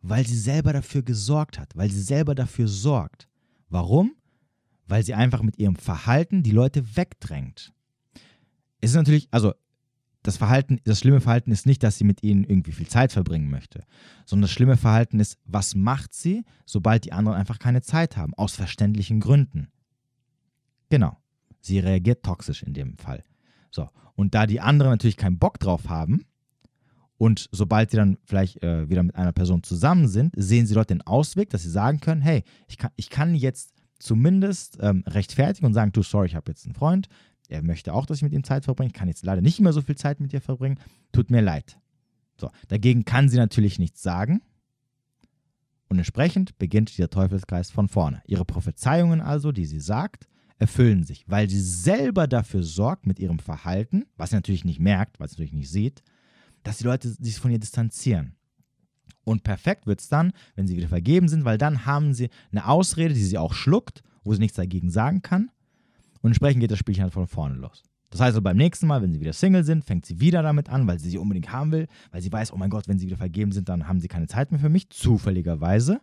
weil 0.00 0.26
sie 0.26 0.38
selber 0.38 0.72
dafür 0.72 1.02
gesorgt 1.02 1.58
hat, 1.58 1.76
weil 1.76 1.90
sie 1.90 2.00
selber 2.00 2.34
dafür 2.34 2.68
sorgt. 2.68 3.28
Warum? 3.68 4.12
Weil 4.88 5.04
sie 5.04 5.14
einfach 5.14 5.42
mit 5.42 5.58
ihrem 5.58 5.76
Verhalten 5.76 6.42
die 6.42 6.50
Leute 6.50 6.96
wegdrängt 6.96 7.72
es 8.80 8.90
ist 8.90 8.96
natürlich, 8.96 9.28
also 9.30 9.54
das 10.22 10.36
Verhalten, 10.36 10.80
das 10.84 11.00
schlimme 11.00 11.20
Verhalten 11.20 11.52
ist 11.52 11.66
nicht, 11.66 11.82
dass 11.82 11.98
sie 11.98 12.04
mit 12.04 12.22
ihnen 12.22 12.44
irgendwie 12.44 12.72
viel 12.72 12.88
Zeit 12.88 13.12
verbringen 13.12 13.50
möchte, 13.50 13.84
sondern 14.26 14.42
das 14.42 14.50
schlimme 14.50 14.76
Verhalten 14.76 15.20
ist, 15.20 15.38
was 15.44 15.74
macht 15.74 16.12
sie, 16.12 16.44
sobald 16.66 17.04
die 17.04 17.12
anderen 17.12 17.38
einfach 17.38 17.58
keine 17.58 17.82
Zeit 17.82 18.16
haben, 18.16 18.34
aus 18.34 18.54
verständlichen 18.54 19.20
Gründen. 19.20 19.68
Genau. 20.90 21.16
Sie 21.60 21.78
reagiert 21.78 22.24
toxisch 22.24 22.62
in 22.62 22.74
dem 22.74 22.96
Fall. 22.98 23.24
So, 23.70 23.88
und 24.14 24.34
da 24.34 24.46
die 24.46 24.60
anderen 24.60 24.92
natürlich 24.92 25.16
keinen 25.16 25.38
Bock 25.38 25.58
drauf 25.58 25.88
haben 25.88 26.24
Und 27.16 27.48
sobald 27.50 27.90
sie 27.90 27.96
dann 27.96 28.18
vielleicht 28.24 28.62
äh, 28.62 28.88
wieder 28.88 29.02
mit 29.02 29.16
einer 29.16 29.32
Person 29.32 29.62
zusammen 29.62 30.08
sind, 30.08 30.32
sehen 30.36 30.66
sie 30.66 30.74
dort 30.74 30.90
den 30.90 31.02
Ausweg, 31.02 31.50
dass 31.50 31.64
sie 31.64 31.70
sagen 31.70 32.00
können, 32.00 32.22
hey, 32.22 32.44
ich 32.68 32.78
kann, 32.78 32.92
ich 32.96 33.10
kann 33.10 33.34
jetzt 33.34 33.72
zumindest 33.98 34.78
ähm, 34.80 35.04
rechtfertigen 35.06 35.66
und 35.66 35.74
sagen, 35.74 35.92
du, 35.92 36.02
sorry, 36.02 36.26
ich 36.26 36.34
habe 36.34 36.50
jetzt 36.50 36.64
einen 36.64 36.74
Freund, 36.74 37.08
er 37.48 37.62
möchte 37.62 37.94
auch, 37.94 38.06
dass 38.06 38.18
ich 38.18 38.22
mit 38.22 38.32
ihm 38.32 38.44
Zeit 38.44 38.64
verbringe, 38.64 38.88
ich 38.88 38.94
kann 38.94 39.08
jetzt 39.08 39.24
leider 39.24 39.40
nicht 39.40 39.60
mehr 39.60 39.72
so 39.72 39.80
viel 39.80 39.96
Zeit 39.96 40.20
mit 40.20 40.32
dir 40.32 40.40
verbringen, 40.40 40.78
tut 41.12 41.30
mir 41.30 41.40
leid. 41.40 41.78
So, 42.40 42.50
dagegen 42.68 43.04
kann 43.04 43.28
sie 43.28 43.36
natürlich 43.36 43.78
nichts 43.78 44.02
sagen. 44.02 44.42
Und 45.88 45.96
entsprechend 45.96 46.58
beginnt 46.58 46.96
dieser 46.96 47.08
Teufelskreis 47.08 47.70
von 47.70 47.88
vorne. 47.88 48.22
Ihre 48.26 48.44
Prophezeiungen 48.44 49.20
also, 49.20 49.52
die 49.52 49.64
sie 49.64 49.80
sagt, 49.80 50.28
erfüllen 50.58 51.04
sich, 51.04 51.24
weil 51.28 51.48
sie 51.48 51.60
selber 51.60 52.26
dafür 52.26 52.62
sorgt 52.62 53.06
mit 53.06 53.18
ihrem 53.18 53.38
Verhalten, 53.38 54.04
was 54.16 54.30
sie 54.30 54.36
natürlich 54.36 54.64
nicht 54.64 54.80
merkt, 54.80 55.18
was 55.18 55.30
sie 55.30 55.34
natürlich 55.36 55.52
nicht 55.52 55.70
sieht, 55.70 56.02
dass 56.62 56.78
die 56.78 56.84
Leute 56.84 57.08
sich 57.08 57.38
von 57.38 57.50
ihr 57.50 57.60
distanzieren. 57.60 58.34
Und 59.28 59.44
perfekt 59.44 59.86
wird 59.86 60.00
es 60.00 60.08
dann, 60.08 60.32
wenn 60.56 60.66
sie 60.66 60.74
wieder 60.74 60.88
vergeben 60.88 61.28
sind, 61.28 61.44
weil 61.44 61.58
dann 61.58 61.84
haben 61.84 62.14
sie 62.14 62.30
eine 62.50 62.66
Ausrede, 62.66 63.12
die 63.12 63.22
sie 63.22 63.36
auch 63.36 63.52
schluckt, 63.52 64.02
wo 64.24 64.32
sie 64.32 64.40
nichts 64.40 64.56
dagegen 64.56 64.88
sagen 64.88 65.20
kann. 65.20 65.50
Und 66.22 66.30
entsprechend 66.30 66.62
geht 66.62 66.70
das 66.70 66.78
Spielchen 66.78 67.02
halt 67.02 67.12
von 67.12 67.26
vorne 67.26 67.56
los. 67.56 67.82
Das 68.08 68.20
heißt, 68.20 68.28
also 68.28 68.40
beim 68.40 68.56
nächsten 68.56 68.86
Mal, 68.86 69.02
wenn 69.02 69.12
sie 69.12 69.20
wieder 69.20 69.34
Single 69.34 69.64
sind, 69.64 69.84
fängt 69.84 70.06
sie 70.06 70.18
wieder 70.18 70.42
damit 70.42 70.70
an, 70.70 70.86
weil 70.86 70.98
sie 70.98 71.10
sie 71.10 71.18
unbedingt 71.18 71.52
haben 71.52 71.72
will, 71.72 71.88
weil 72.10 72.22
sie 72.22 72.32
weiß, 72.32 72.54
oh 72.54 72.56
mein 72.56 72.70
Gott, 72.70 72.88
wenn 72.88 72.98
sie 72.98 73.04
wieder 73.04 73.18
vergeben 73.18 73.52
sind, 73.52 73.68
dann 73.68 73.86
haben 73.86 74.00
sie 74.00 74.08
keine 74.08 74.28
Zeit 74.28 74.50
mehr 74.50 74.60
für 74.60 74.70
mich, 74.70 74.88
zufälligerweise. 74.88 76.00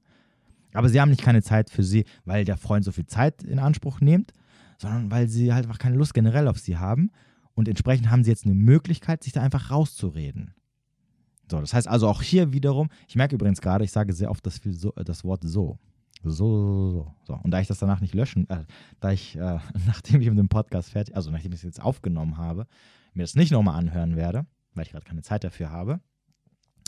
Aber 0.76 0.90
sie 0.90 1.02
haben 1.02 1.10
nicht 1.10 1.24
keine 1.24 1.42
Zeit 1.42 1.72
für 1.72 1.84
sie, 1.84 2.06
weil 2.26 2.46
der 2.46 2.58
Freund 2.58 2.86
so 2.86 2.92
viel 2.92 3.08
Zeit 3.08 3.42
in 3.42 3.58
Anspruch 3.58 4.02
nimmt, 4.02 4.34
sondern 4.78 5.10
weil 5.10 5.30
sie 5.30 5.52
halt 5.52 5.66
einfach 5.66 5.80
keine 5.80 5.96
Lust 5.96 6.14
generell 6.14 6.48
auf 6.48 6.60
sie 6.60 6.78
haben. 6.78 7.10
Und 7.56 7.68
entsprechend 7.68 8.12
haben 8.12 8.24
sie 8.24 8.30
jetzt 8.30 8.46
eine 8.46 8.54
Möglichkeit, 8.54 9.24
sich 9.24 9.34
da 9.34 9.42
einfach 9.42 9.72
rauszureden. 9.72 10.55
So, 11.50 11.60
das 11.60 11.74
heißt 11.74 11.88
also 11.88 12.08
auch 12.08 12.22
hier 12.22 12.54
wiederum, 12.54 12.90
ich 13.08 13.16
merke 13.16 13.36
übrigens 13.36 13.62
gerade, 13.62 13.84
ich 13.84 13.92
sage 13.92 14.14
sehr 14.14 14.32
oft 14.32 14.46
das, 14.46 14.62
so, 14.64 14.92
das 14.92 15.24
Wort 15.24 15.44
so. 15.44 15.78
So, 16.24 16.32
so, 16.32 16.92
so, 16.92 17.16
so. 17.24 17.40
Und 17.44 17.52
da 17.52 17.60
ich 17.60 17.68
das 17.68 17.78
danach 17.78 18.02
nicht 18.02 18.16
löschen, 18.16 18.50
äh, 18.50 18.64
da 19.00 19.12
ich, 19.12 19.36
äh, 19.36 19.60
nachdem 19.86 20.22
ich 20.22 20.30
mit 20.30 20.40
dem 20.40 20.50
Podcast 20.50 20.90
fertig, 20.90 21.16
also 21.16 21.30
nachdem 21.30 21.52
ich 21.52 21.60
es 21.60 21.64
jetzt 21.64 21.82
aufgenommen 21.82 22.38
habe, 22.38 22.68
mir 23.14 23.24
das 23.24 23.36
nicht 23.36 23.52
nochmal 23.52 23.78
anhören 23.78 24.16
werde, 24.16 24.46
weil 24.74 24.86
ich 24.86 24.92
gerade 24.92 25.06
keine 25.06 25.22
Zeit 25.22 25.44
dafür 25.44 25.70
habe, 25.70 26.00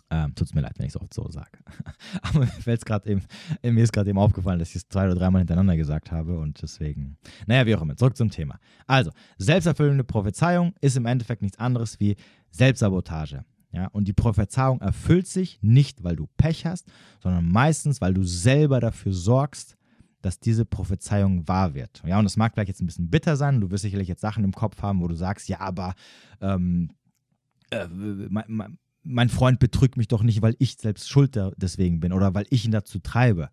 ähm, 0.10 0.34
Tut 0.36 0.48
es 0.48 0.54
mir 0.54 0.62
leid, 0.62 0.74
wenn 0.78 0.86
ich 0.86 0.96
es 0.96 1.02
oft 1.02 1.14
so 1.14 1.28
sage. 1.30 1.60
Aber 2.22 2.40
mir, 2.40 3.02
eben, 3.06 3.76
mir 3.76 3.84
ist 3.84 3.92
gerade 3.92 4.10
eben 4.10 4.20
aufgefallen, 4.20 4.60
dass 4.60 4.70
ich 4.70 4.78
es 4.78 4.88
zwei 4.88 5.06
oder 5.06 5.16
dreimal 5.16 5.42
hintereinander 5.42 5.76
gesagt 5.76 6.12
habe 6.12 6.40
und 6.40 6.62
deswegen, 6.62 7.18
naja, 7.46 7.66
wie 7.66 7.76
auch 7.76 7.82
immer, 7.82 7.98
zurück 7.98 8.16
zum 8.16 8.30
Thema. 8.30 8.58
Also, 8.86 9.12
selbsterfüllende 9.38 10.06
Prophezeiung 10.06 10.74
ist 10.80 10.96
im 10.96 11.06
Endeffekt 11.06 11.42
nichts 11.42 11.60
anderes 11.60 12.00
wie 12.00 12.16
Selbstsabotage. 12.52 13.44
Ja, 13.72 13.88
und 13.88 14.08
die 14.08 14.14
Prophezeiung 14.14 14.80
erfüllt 14.82 15.28
sich 15.28 15.60
nicht, 15.62 16.04
weil 16.04 16.16
du 16.16 16.28
Pech 16.38 16.66
hast, 16.66 16.88
sondern 17.22 17.50
meistens, 17.52 18.00
weil 18.02 18.14
du 18.14 18.24
selber 18.24 18.80
dafür 18.80 19.14
sorgst, 19.14 19.78
dass 20.22 20.40
diese 20.40 20.66
Prophezeiung 20.66 21.48
wahr 21.48 21.74
wird. 21.74 22.02
Ja, 22.06 22.18
und 22.18 22.26
das 22.26 22.38
mag 22.38 22.54
vielleicht 22.54 22.70
jetzt 22.70 22.82
ein 22.82 22.88
bisschen 22.88 23.10
bitter 23.10 23.36
sein. 23.36 23.62
Du 23.62 23.70
wirst 23.70 23.84
sicherlich 23.84 24.08
jetzt 24.08 24.22
Sachen 24.22 24.44
im 24.44 24.54
Kopf 24.54 24.82
haben, 24.82 25.02
wo 25.02 25.08
du 25.08 25.16
sagst, 25.16 25.48
ja, 25.48 25.60
aber 25.60 25.94
ähm, 26.42 26.92
äh, 27.70 27.88
mein, 27.88 28.78
mein 29.04 29.30
Freund 29.30 29.60
betrügt 29.60 29.98
mich 29.98 30.08
doch 30.08 30.24
nicht, 30.24 30.42
weil 30.42 30.56
ich 30.60 30.78
selbst 30.78 31.10
schuld 31.10 31.40
deswegen 31.58 32.00
bin 32.00 32.14
oder 32.14 32.34
weil 32.34 32.46
ich 32.50 32.66
ihn 32.66 32.72
dazu 32.72 33.00
treibe. 33.00 33.50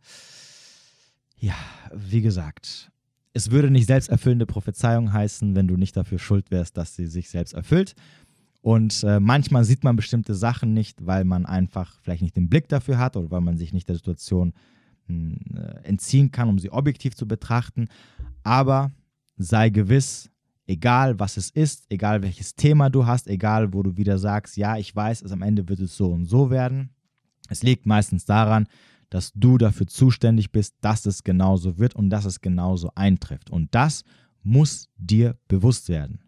Ja, 1.38 1.54
wie 1.92 2.22
gesagt, 2.22 2.90
es 3.34 3.50
würde 3.50 3.70
nicht 3.70 3.86
selbsterfüllende 3.86 4.46
Prophezeiung 4.46 5.12
heißen, 5.12 5.54
wenn 5.54 5.68
du 5.68 5.76
nicht 5.76 5.96
dafür 5.96 6.18
schuld 6.18 6.50
wärst, 6.50 6.76
dass 6.76 6.94
sie 6.96 7.06
sich 7.06 7.28
selbst 7.28 7.52
erfüllt. 7.52 7.94
Und 8.64 9.04
äh, 9.04 9.20
manchmal 9.20 9.62
sieht 9.66 9.84
man 9.84 9.94
bestimmte 9.94 10.34
Sachen 10.34 10.72
nicht, 10.72 11.04
weil 11.04 11.24
man 11.24 11.44
einfach 11.44 11.98
vielleicht 12.00 12.22
nicht 12.22 12.34
den 12.34 12.48
Blick 12.48 12.66
dafür 12.66 12.96
hat 12.96 13.14
oder 13.14 13.30
weil 13.30 13.42
man 13.42 13.58
sich 13.58 13.74
nicht 13.74 13.90
der 13.90 13.96
Situation 13.96 14.54
hm, 15.06 15.36
äh, 15.54 15.86
entziehen 15.86 16.30
kann, 16.30 16.48
um 16.48 16.58
sie 16.58 16.72
objektiv 16.72 17.14
zu 17.14 17.28
betrachten. 17.28 17.88
Aber 18.42 18.90
sei 19.36 19.68
gewiss, 19.68 20.30
egal 20.66 21.20
was 21.20 21.36
es 21.36 21.50
ist, 21.50 21.84
egal 21.90 22.22
welches 22.22 22.54
Thema 22.54 22.88
du 22.88 23.04
hast, 23.04 23.28
egal 23.28 23.74
wo 23.74 23.82
du 23.82 23.98
wieder 23.98 24.16
sagst, 24.16 24.56
ja, 24.56 24.78
ich 24.78 24.96
weiß, 24.96 25.20
es 25.20 25.32
am 25.32 25.42
Ende 25.42 25.68
wird 25.68 25.80
es 25.80 25.94
so 25.94 26.10
und 26.10 26.24
so 26.24 26.48
werden. 26.48 26.88
Es 27.50 27.62
liegt 27.62 27.84
meistens 27.84 28.24
daran, 28.24 28.66
dass 29.10 29.30
du 29.34 29.58
dafür 29.58 29.88
zuständig 29.88 30.52
bist, 30.52 30.74
dass 30.80 31.04
es 31.04 31.22
genauso 31.22 31.78
wird 31.78 31.94
und 31.94 32.08
dass 32.08 32.24
es 32.24 32.40
genauso 32.40 32.90
eintrifft. 32.94 33.50
Und 33.50 33.74
das 33.74 34.04
muss 34.42 34.88
dir 34.96 35.36
bewusst 35.48 35.90
werden. 35.90 36.20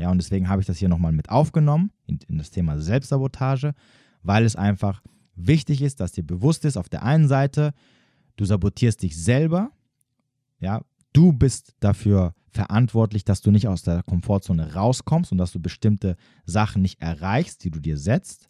Ja, 0.00 0.10
und 0.10 0.16
deswegen 0.16 0.48
habe 0.48 0.62
ich 0.62 0.66
das 0.66 0.78
hier 0.78 0.88
nochmal 0.88 1.12
mit 1.12 1.28
aufgenommen 1.28 1.92
in, 2.06 2.18
in 2.26 2.38
das 2.38 2.50
Thema 2.50 2.80
Selbstsabotage, 2.80 3.74
weil 4.22 4.46
es 4.46 4.56
einfach 4.56 5.02
wichtig 5.34 5.82
ist, 5.82 6.00
dass 6.00 6.12
dir 6.12 6.24
bewusst 6.24 6.64
ist, 6.64 6.78
auf 6.78 6.88
der 6.88 7.02
einen 7.02 7.28
Seite, 7.28 7.74
du 8.36 8.46
sabotierst 8.46 9.02
dich 9.02 9.22
selber, 9.22 9.70
ja, 10.58 10.82
du 11.12 11.34
bist 11.34 11.74
dafür 11.80 12.34
verantwortlich, 12.48 13.24
dass 13.24 13.42
du 13.42 13.50
nicht 13.50 13.68
aus 13.68 13.82
der 13.82 14.02
Komfortzone 14.02 14.74
rauskommst 14.74 15.32
und 15.32 15.38
dass 15.38 15.52
du 15.52 15.60
bestimmte 15.60 16.16
Sachen 16.46 16.80
nicht 16.80 17.00
erreichst, 17.00 17.62
die 17.64 17.70
du 17.70 17.78
dir 17.78 17.98
setzt. 17.98 18.49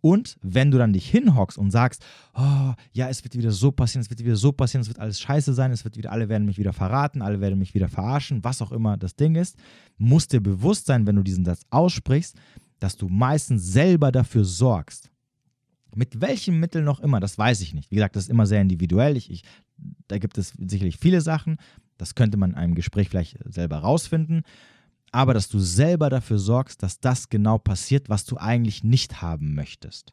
Und 0.00 0.36
wenn 0.42 0.70
du 0.70 0.78
dann 0.78 0.92
dich 0.92 1.10
hinhockst 1.10 1.58
und 1.58 1.70
sagst, 1.70 2.04
oh, 2.34 2.72
ja, 2.92 3.08
es 3.08 3.24
wird 3.24 3.36
wieder 3.36 3.50
so 3.50 3.72
passieren, 3.72 4.02
es 4.02 4.10
wird 4.10 4.20
wieder 4.20 4.36
so 4.36 4.52
passieren, 4.52 4.82
es 4.82 4.88
wird 4.88 5.00
alles 5.00 5.20
scheiße 5.20 5.54
sein, 5.54 5.72
es 5.72 5.84
wird 5.84 5.96
wieder, 5.96 6.12
alle 6.12 6.28
werden 6.28 6.46
mich 6.46 6.58
wieder 6.58 6.72
verraten, 6.72 7.20
alle 7.20 7.40
werden 7.40 7.58
mich 7.58 7.74
wieder 7.74 7.88
verarschen, 7.88 8.44
was 8.44 8.62
auch 8.62 8.70
immer 8.70 8.96
das 8.96 9.16
Ding 9.16 9.34
ist, 9.34 9.56
musst 9.96 10.32
dir 10.32 10.40
bewusst 10.40 10.86
sein, 10.86 11.06
wenn 11.06 11.16
du 11.16 11.22
diesen 11.22 11.44
Satz 11.44 11.62
aussprichst, 11.70 12.36
dass 12.78 12.96
du 12.96 13.08
meistens 13.08 13.64
selber 13.64 14.12
dafür 14.12 14.44
sorgst. 14.44 15.10
Mit 15.94 16.20
welchem 16.20 16.60
Mittel 16.60 16.82
noch 16.82 17.00
immer, 17.00 17.18
das 17.18 17.36
weiß 17.36 17.60
ich 17.60 17.74
nicht. 17.74 17.90
Wie 17.90 17.96
gesagt, 17.96 18.14
das 18.14 18.24
ist 18.24 18.30
immer 18.30 18.46
sehr 18.46 18.60
individuell. 18.60 19.16
Ich, 19.16 19.30
ich, 19.30 19.42
da 20.06 20.18
gibt 20.18 20.38
es 20.38 20.50
sicherlich 20.50 20.98
viele 20.98 21.20
Sachen. 21.22 21.56
Das 21.96 22.14
könnte 22.14 22.36
man 22.36 22.50
in 22.50 22.56
einem 22.56 22.74
Gespräch 22.76 23.08
vielleicht 23.08 23.38
selber 23.52 23.78
rausfinden 23.78 24.44
aber 25.12 25.34
dass 25.34 25.48
du 25.48 25.58
selber 25.58 26.10
dafür 26.10 26.38
sorgst, 26.38 26.82
dass 26.82 27.00
das 27.00 27.28
genau 27.28 27.58
passiert, 27.58 28.08
was 28.08 28.24
du 28.24 28.36
eigentlich 28.36 28.84
nicht 28.84 29.22
haben 29.22 29.54
möchtest. 29.54 30.12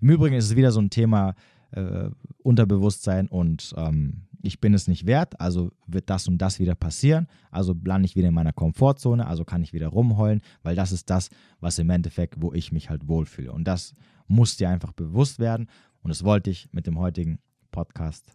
Im 0.00 0.10
Übrigen 0.10 0.36
ist 0.36 0.46
es 0.46 0.56
wieder 0.56 0.70
so 0.70 0.80
ein 0.80 0.90
Thema 0.90 1.34
äh, 1.72 2.10
Unterbewusstsein 2.42 3.26
und 3.28 3.74
ähm, 3.76 4.28
ich 4.42 4.60
bin 4.60 4.72
es 4.72 4.86
nicht 4.86 5.06
wert, 5.06 5.40
also 5.40 5.72
wird 5.86 6.08
das 6.10 6.28
und 6.28 6.38
das 6.38 6.60
wieder 6.60 6.74
passieren, 6.74 7.26
also 7.50 7.74
lande 7.84 8.06
ich 8.06 8.14
wieder 8.14 8.28
in 8.28 8.34
meiner 8.34 8.52
Komfortzone, 8.52 9.26
also 9.26 9.44
kann 9.44 9.62
ich 9.62 9.72
wieder 9.72 9.88
rumheulen, 9.88 10.42
weil 10.62 10.76
das 10.76 10.92
ist 10.92 11.10
das, 11.10 11.30
was 11.60 11.78
im 11.78 11.90
Endeffekt, 11.90 12.40
wo 12.40 12.52
ich 12.52 12.70
mich 12.70 12.88
halt 12.88 13.08
wohlfühle. 13.08 13.52
Und 13.52 13.64
das 13.64 13.94
muss 14.28 14.56
dir 14.56 14.70
einfach 14.70 14.92
bewusst 14.92 15.38
werden 15.38 15.68
und 16.02 16.10
das 16.10 16.22
wollte 16.22 16.50
ich 16.50 16.68
mit 16.72 16.86
dem 16.86 16.98
heutigen 16.98 17.40
Podcast 17.72 18.32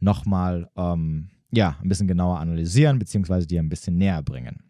nochmal 0.00 0.70
ähm, 0.76 1.30
ja, 1.50 1.76
ein 1.82 1.88
bisschen 1.88 2.08
genauer 2.08 2.38
analysieren, 2.38 2.98
beziehungsweise 2.98 3.46
dir 3.46 3.60
ein 3.60 3.68
bisschen 3.68 3.96
näher 3.96 4.22
bringen. 4.22 4.62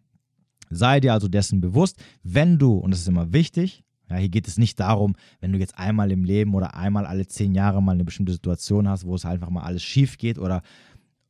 Sei 0.75 1.01
dir 1.01 1.13
also 1.13 1.29
dessen 1.29 1.61
bewusst, 1.61 2.03
wenn 2.23 2.59
du, 2.59 2.75
und 2.75 2.91
das 2.91 3.01
ist 3.01 3.09
immer 3.09 3.33
wichtig, 3.33 3.85
ja, 4.11 4.17
hier 4.17 4.29
geht 4.29 4.47
es 4.49 4.59
nicht 4.59 4.79
darum, 4.81 5.15
wenn 5.41 5.53
du 5.53 5.59
jetzt 5.59 5.79
einmal 5.79 6.13
im 6.13 6.25
Leben 6.25 6.55
oder 6.55 6.75
einmal 6.75 7.07
alle 7.07 7.27
zehn 7.27 7.55
Jahre 7.55 7.83
mal 7.83 7.93
eine 7.93 8.05
bestimmte 8.05 8.33
Situation 8.33 8.89
hast, 8.89 9.07
wo 9.07 9.15
es 9.15 9.25
einfach 9.25 9.51
mal 9.51 9.63
alles 9.63 9.83
schief 9.83 10.19
geht 10.19 10.39
oder 10.39 10.63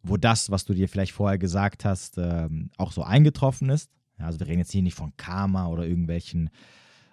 wo 0.03 0.17
das, 0.17 0.51
was 0.51 0.65
du 0.65 0.75
dir 0.75 0.89
vielleicht 0.89 1.13
vorher 1.13 1.39
gesagt 1.39 1.85
hast, 1.85 2.19
äh, 2.19 2.49
auch 2.77 2.93
so 2.93 3.03
eingetroffen 3.03 3.71
ist. 3.71 3.91
Ja, 4.19 4.27
also 4.27 4.41
wir 4.41 4.49
reden 4.49 4.59
jetzt 4.59 4.73
hier 4.73 4.83
nicht 4.83 4.97
von 4.97 5.17
Karma 5.17 5.67
oder 5.69 5.87
irgendwelchen 5.87 6.51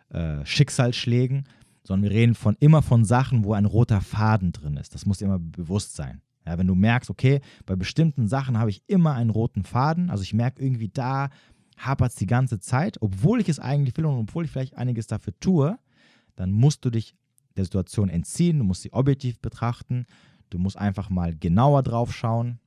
äh, 0.09 0.45
Schicksalsschlägen, 0.45 1.47
sondern 1.83 2.09
wir 2.09 2.15
reden 2.15 2.35
von 2.35 2.55
immer 2.59 2.81
von 2.81 3.05
Sachen, 3.05 3.43
wo 3.43 3.53
ein 3.53 3.65
roter 3.65 4.01
Faden 4.01 4.51
drin 4.51 4.77
ist. 4.77 4.93
Das 4.93 5.05
muss 5.05 5.19
dir 5.19 5.25
immer 5.25 5.39
bewusst 5.39 5.95
sein. 5.95 6.21
Ja, 6.45 6.57
wenn 6.57 6.67
du 6.67 6.75
merkst, 6.75 7.09
okay, 7.09 7.39
bei 7.65 7.75
bestimmten 7.75 8.27
Sachen 8.27 8.57
habe 8.57 8.71
ich 8.71 8.83
immer 8.87 9.13
einen 9.13 9.29
roten 9.29 9.63
Faden, 9.63 10.09
also 10.09 10.23
ich 10.23 10.33
merke 10.33 10.61
irgendwie 10.63 10.89
da 10.89 11.29
hapert 11.85 12.11
es 12.11 12.15
die 12.15 12.27
ganze 12.27 12.59
Zeit, 12.59 13.01
obwohl 13.01 13.41
ich 13.41 13.49
es 13.49 13.59
eigentlich 13.59 13.95
will 13.97 14.05
und 14.05 14.19
obwohl 14.19 14.45
ich 14.45 14.51
vielleicht 14.51 14.75
einiges 14.75 15.07
dafür 15.07 15.33
tue, 15.39 15.77
dann 16.35 16.51
musst 16.51 16.85
du 16.85 16.89
dich 16.89 17.15
der 17.57 17.65
Situation 17.65 18.09
entziehen, 18.09 18.59
du 18.59 18.63
musst 18.63 18.83
sie 18.83 18.93
objektiv 18.93 19.39
betrachten, 19.39 20.05
du 20.49 20.57
musst 20.57 20.77
einfach 20.77 21.09
mal 21.09 21.35
genauer 21.35 21.83
drauf 21.83 22.13
schauen, 22.13 22.59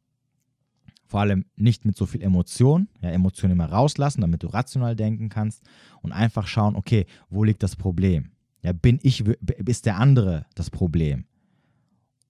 vor 1.07 1.21
allem 1.21 1.45
nicht 1.57 1.85
mit 1.85 1.97
so 1.97 2.07
viel 2.07 2.23
Emotion, 2.23 2.89
ja, 3.01 3.11
Emotionen 3.11 3.53
immer 3.53 3.71
rauslassen, 3.71 4.21
damit 4.21 4.43
du 4.43 4.49
rational 4.49 4.97
denken 4.97 5.29
kannst 5.29 5.63
und 6.03 6.13
einfach 6.13 6.47
schauen, 6.47 6.77
okay, 6.77 7.07
wo 7.31 7.45
liegt 7.45 7.63
das 7.63 7.77
Problem? 7.77 8.33
Ja, 8.63 8.73
bin 8.73 8.99
ich, 9.03 9.25
ist 9.67 9.87
der 9.87 9.99
andere 9.99 10.47
das 10.55 10.71
Problem? 10.71 11.27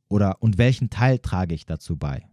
Oder 0.08 0.42
und 0.42 0.58
welchen 0.58 0.90
Teil 0.90 1.18
trage 1.18 1.54
ich 1.54 1.66
dazu 1.66 1.96
bei? 1.96 2.28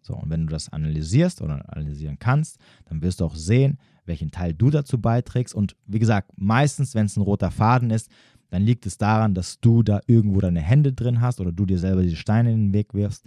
So, 0.00 0.14
und 0.14 0.30
wenn 0.30 0.46
du 0.46 0.52
das 0.52 0.72
analysierst 0.72 1.42
oder 1.42 1.62
analysieren 1.74 2.18
kannst, 2.18 2.58
dann 2.86 3.02
wirst 3.02 3.20
du 3.20 3.24
auch 3.24 3.34
sehen, 3.34 3.78
welchen 4.04 4.30
Teil 4.30 4.54
du 4.54 4.70
dazu 4.70 5.00
beiträgst. 5.00 5.54
Und 5.54 5.76
wie 5.86 5.98
gesagt, 5.98 6.32
meistens, 6.36 6.94
wenn 6.94 7.06
es 7.06 7.16
ein 7.16 7.22
roter 7.22 7.50
Faden 7.50 7.90
ist, 7.90 8.10
dann 8.50 8.62
liegt 8.62 8.86
es 8.86 8.96
daran, 8.96 9.34
dass 9.34 9.60
du 9.60 9.82
da 9.82 10.00
irgendwo 10.06 10.40
deine 10.40 10.60
Hände 10.60 10.92
drin 10.92 11.20
hast 11.20 11.40
oder 11.40 11.52
du 11.52 11.66
dir 11.66 11.78
selber 11.78 12.02
diese 12.02 12.16
Steine 12.16 12.52
in 12.52 12.68
den 12.68 12.72
Weg 12.72 12.94
wirfst. 12.94 13.26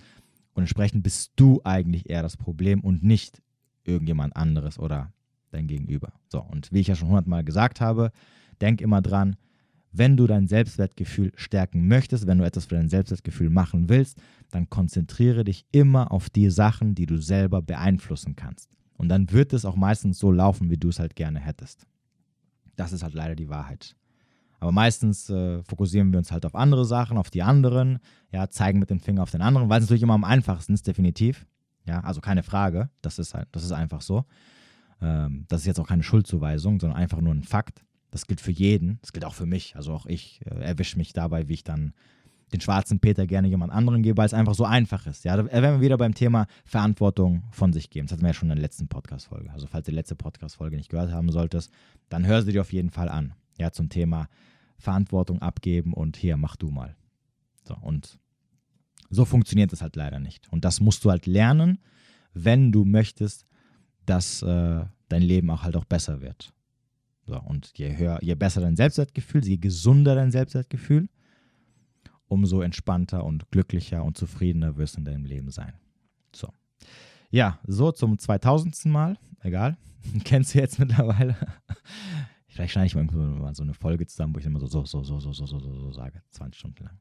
Und 0.54 0.64
entsprechend 0.64 1.04
bist 1.04 1.32
du 1.36 1.62
eigentlich 1.64 2.10
eher 2.10 2.24
das 2.24 2.38
Problem 2.38 2.82
und 2.82 3.04
nicht 3.04 3.42
irgendjemand 3.84 4.36
anderes 4.36 4.80
oder 4.80 5.14
dein 5.52 5.68
Gegenüber. 5.68 6.14
So, 6.30 6.42
und 6.42 6.72
wie 6.72 6.80
ich 6.80 6.88
ja 6.88 6.96
schon 6.96 7.10
hundertmal 7.10 7.44
gesagt 7.44 7.82
habe, 7.82 8.12
denk 8.60 8.82
immer 8.82 9.02
dran, 9.02 9.36
wenn 9.92 10.18
du 10.18 10.28
dein 10.28 10.48
Selbstwertgefühl 10.48 11.32
stärken 11.36 11.88
möchtest, 11.88 12.28
wenn 12.28 12.38
du 12.38 12.46
etwas 12.46 12.66
für 12.66 12.76
dein 12.76 12.90
Selbstwertgefühl 12.90 13.50
machen 13.50 13.90
willst, 13.90 14.18
dann 14.50 14.70
konzentriere 14.70 15.44
dich 15.44 15.66
immer 15.72 16.12
auf 16.12 16.30
die 16.30 16.50
Sachen, 16.50 16.96
die 16.96 17.06
du 17.06 17.18
selber 17.18 17.62
beeinflussen 17.62 18.36
kannst. 18.36 18.70
Und 18.98 19.10
dann 19.10 19.32
wird 19.32 19.54
es 19.54 19.66
auch 19.66 19.76
meistens 19.76 20.20
so 20.20 20.32
laufen, 20.32 20.70
wie 20.70 20.78
du 20.78 20.90
es 20.90 21.00
halt 21.00 21.16
gerne 21.16 21.40
hättest. 21.40 21.88
Das 22.76 22.94
ist 22.94 23.04
halt 23.04 23.14
leider 23.14 23.36
die 23.36 23.50
Wahrheit. 23.50 23.96
Aber 24.60 24.72
meistens 24.72 25.30
äh, 25.30 25.64
fokussieren 25.64 26.12
wir 26.12 26.20
uns 26.20 26.32
halt 26.32 26.46
auf 26.46 26.56
andere 26.56 26.86
Sachen, 26.86 27.18
auf 27.18 27.32
die 27.32 27.42
anderen, 27.42 27.98
ja, 28.32 28.50
zeigen 28.50 28.78
mit 28.78 28.92
dem 28.92 29.00
Finger 29.00 29.24
auf 29.24 29.32
den 29.32 29.42
anderen, 29.42 29.70
weil 29.70 29.80
es 29.80 29.86
natürlich 29.86 30.04
immer 30.04 30.14
am 30.14 30.24
einfachsten 30.24 30.74
ist, 30.74 30.86
definitiv. 30.86 31.48
Ja, 31.86 32.02
also 32.02 32.22
keine 32.22 32.44
Frage, 32.44 32.90
das 33.02 33.18
ist 33.18 33.34
halt, 33.34 33.48
das 33.54 33.64
ist 33.64 33.72
einfach 33.72 34.02
so. 34.02 34.26
Ähm, 35.02 35.46
das 35.48 35.62
ist 35.62 35.68
jetzt 35.68 35.80
auch 35.80 35.88
keine 35.88 36.04
Schuldzuweisung, 36.04 36.80
sondern 36.80 37.00
einfach 37.00 37.22
nur 37.22 37.34
ein 37.34 37.44
Fakt. 37.44 37.84
Das 38.12 38.28
gilt 38.28 38.42
für 38.42 38.52
jeden, 38.52 39.00
das 39.02 39.14
gilt 39.14 39.26
auch 39.26 39.34
für 39.34 39.46
mich. 39.46 39.76
Also 39.76 39.94
auch 39.94 40.06
ich 40.06 40.42
äh, 40.46 40.62
erwische 40.62 40.98
mich 40.98 41.14
dabei, 41.14 41.48
wie 41.48 41.54
ich 41.54 41.64
dann 41.64 41.94
den 42.52 42.62
schwarzen 42.62 43.00
Peter 43.00 43.26
gerne 43.28 43.48
jemand 43.48 43.72
anderen 43.72 44.04
gebe, 44.04 44.18
weil 44.18 44.26
es 44.26 44.34
einfach 44.34 44.54
so 44.54 44.66
einfach 44.66 45.08
ist. 45.08 45.24
Ja, 45.24 45.38
da 45.38 45.46
wären 45.46 45.76
wir 45.76 45.82
wieder 45.82 45.98
beim 45.98 46.14
Thema 46.14 46.48
Verantwortung 46.66 47.44
von 47.52 47.72
sich 47.72 47.90
geben. 47.90 48.08
Das 48.08 48.14
hatten 48.14 48.24
wir 48.24 48.30
ja 48.30 48.34
schon 48.34 48.50
in 48.50 48.56
der 48.56 48.62
letzten 48.62 48.88
Podcast-Folge. 48.88 49.52
Also 49.52 49.68
falls 49.68 49.86
du 49.86 49.92
die 49.92 49.96
letzte 49.96 50.16
Podcast-Folge 50.16 50.76
nicht 50.76 50.90
gehört 50.90 51.12
haben 51.12 51.32
solltest, 51.32 51.72
dann 52.10 52.28
hör 52.28 52.42
sie 52.42 52.52
dir 52.52 52.62
auf 52.62 52.74
jeden 52.74 52.90
Fall 52.90 53.10
an. 53.10 53.34
Ja, 53.58 53.72
zum 53.72 53.90
Thema 53.90 54.28
Verantwortung 54.78 55.42
abgeben 55.42 55.94
und 55.94 56.18
hier, 56.18 56.36
mach 56.36 56.56
du 56.56 56.72
mal. 56.72 56.96
So, 57.64 57.78
und 57.82 58.20
so 59.10 59.26
funktioniert 59.26 59.72
es 59.72 59.82
halt 59.82 59.96
leider 59.96 60.20
nicht. 60.20 60.52
Und 60.52 60.66
das 60.66 60.80
musst 60.80 61.06
du 61.06 61.12
halt 61.12 61.28
lernen, 61.28 61.80
wenn 62.34 62.72
du 62.72 62.86
möchtest, 62.86 63.46
dass 64.06 64.42
äh, 64.42 64.86
dein 65.10 65.22
Leben 65.22 65.50
auch 65.52 65.64
halt 65.64 65.76
auch 65.76 65.86
besser 65.86 66.22
wird. 66.22 66.54
So, 67.32 67.40
und 67.40 67.72
je 67.78 67.96
höher, 67.96 68.20
je 68.22 68.36
besser 68.36 68.60
dein 68.60 68.76
Selbstwertgefühl, 68.76 69.46
je 69.46 69.56
gesunder 69.56 70.16
dein 70.16 70.32
Selbstwertgefühl, 70.32 71.08
umso 72.28 72.60
entspannter 72.60 73.24
und 73.24 73.50
glücklicher 73.52 74.04
und 74.04 74.18
zufriedener 74.18 74.76
wirst 74.76 74.96
du 74.96 75.00
in 75.00 75.06
deinem 75.06 75.24
Leben 75.24 75.50
sein. 75.50 75.72
So. 76.36 76.50
Ja, 77.30 77.60
so 77.66 77.94
zum 77.94 78.20
2000. 78.20 78.84
Mal. 78.88 79.18
Egal. 79.44 79.78
Kennst 80.26 80.54
du 80.54 80.60
jetzt 80.60 80.78
mittlerweile. 80.78 81.38
Vielleicht 82.50 82.74
schneide 82.74 82.88
ich 82.88 82.96
mal, 82.96 83.08
so 83.54 83.64
eine 83.64 83.76
Folge 83.76 84.06
zusammen, 84.08 84.36
wo 84.36 84.40
ich 84.40 84.46
immer 84.46 84.60
so, 84.60 84.68
so, 84.68 84.84
so, 84.84 85.02
so, 85.02 85.22
so, 85.22 85.32
so, 85.32 85.46
so, 85.46 85.60
so, 85.60 85.74
so 85.74 85.92
sage. 85.94 86.22
20 86.32 86.60
Stunden 86.60 86.84
lang. 86.84 87.00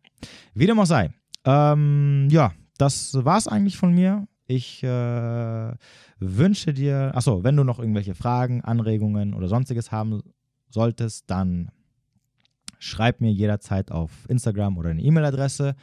Wie 0.55 0.67
dem 0.67 0.79
auch 0.79 0.87
sei. 0.87 1.13
Ähm, 1.45 2.29
ja, 2.31 2.53
das 2.79 3.15
war 3.15 3.37
es 3.37 3.49
eigentlich 3.49 3.77
von 3.77 3.93
mir. 3.93 4.29
Ich 4.51 4.83
äh, 4.83 5.73
wünsche 6.19 6.75
dir, 6.75 7.13
achso, 7.15 7.45
wenn 7.45 7.55
du 7.55 7.63
noch 7.63 7.79
irgendwelche 7.79 8.17
Fragen, 8.17 8.63
Anregungen 8.63 9.33
oder 9.33 9.47
sonstiges 9.47 9.93
haben 9.93 10.25
solltest, 10.69 11.31
dann 11.31 11.71
schreib 12.81 13.21
mir 13.21 13.31
jederzeit 13.31 13.93
auf 13.93 14.11
Instagram 14.29 14.77
oder 14.77 14.91
eine 14.91 15.03
E-Mail-Adresse. 15.03 15.77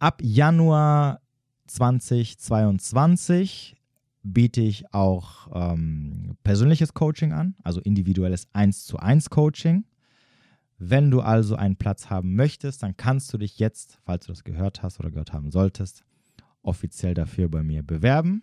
Ab 0.00 0.20
Januar 0.24 1.20
2022 1.68 3.76
biete 4.24 4.60
ich 4.60 4.92
auch 4.92 5.46
ähm, 5.54 6.36
persönliches 6.42 6.94
Coaching 6.94 7.32
an, 7.32 7.54
also 7.62 7.80
individuelles 7.80 8.48
1 8.54 8.86
zu 8.86 8.98
1 8.98 9.30
Coaching. 9.30 9.84
Wenn 10.78 11.12
du 11.12 11.20
also 11.20 11.54
einen 11.54 11.76
Platz 11.76 12.10
haben 12.10 12.34
möchtest, 12.34 12.82
dann 12.82 12.96
kannst 12.96 13.32
du 13.32 13.38
dich 13.38 13.60
jetzt, 13.60 14.00
falls 14.04 14.26
du 14.26 14.32
das 14.32 14.42
gehört 14.42 14.82
hast 14.82 14.98
oder 14.98 15.12
gehört 15.12 15.32
haben 15.32 15.52
solltest, 15.52 16.04
offiziell 16.64 17.14
dafür 17.14 17.48
bei 17.48 17.62
mir 17.62 17.82
bewerben. 17.82 18.42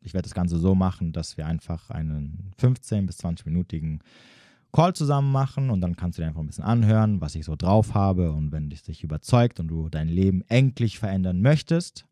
Ich 0.00 0.14
werde 0.14 0.28
das 0.28 0.34
Ganze 0.34 0.58
so 0.58 0.74
machen, 0.74 1.12
dass 1.12 1.36
wir 1.36 1.46
einfach 1.46 1.90
einen 1.90 2.52
15 2.58 3.06
bis 3.06 3.20
20-minütigen 3.20 4.00
Call 4.72 4.94
zusammen 4.94 5.30
machen 5.30 5.70
und 5.70 5.80
dann 5.80 5.96
kannst 5.96 6.18
du 6.18 6.22
dir 6.22 6.28
einfach 6.28 6.40
ein 6.40 6.46
bisschen 6.46 6.64
anhören, 6.64 7.20
was 7.20 7.34
ich 7.34 7.44
so 7.44 7.56
drauf 7.56 7.94
habe 7.94 8.32
und 8.32 8.52
wenn 8.52 8.70
dich 8.70 8.82
dich 8.82 9.04
überzeugt 9.04 9.60
und 9.60 9.68
du 9.68 9.88
dein 9.90 10.08
Leben 10.08 10.42
endlich 10.48 10.98
verändern 10.98 11.40
möchtest, 11.42 12.06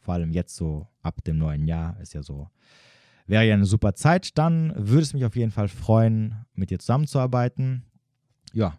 vor 0.00 0.14
allem 0.14 0.32
jetzt 0.32 0.56
so 0.56 0.88
ab 1.02 1.22
dem 1.24 1.36
neuen 1.36 1.66
Jahr 1.66 2.00
ist 2.00 2.14
ja 2.14 2.22
so, 2.22 2.48
wäre 3.26 3.46
ja 3.46 3.54
eine 3.54 3.66
super 3.66 3.94
Zeit, 3.94 4.38
dann 4.38 4.72
würde 4.74 5.02
es 5.02 5.12
mich 5.12 5.26
auf 5.26 5.36
jeden 5.36 5.50
Fall 5.50 5.68
freuen, 5.68 6.46
mit 6.54 6.70
dir 6.70 6.78
zusammenzuarbeiten. 6.78 7.84
Ja, 8.54 8.78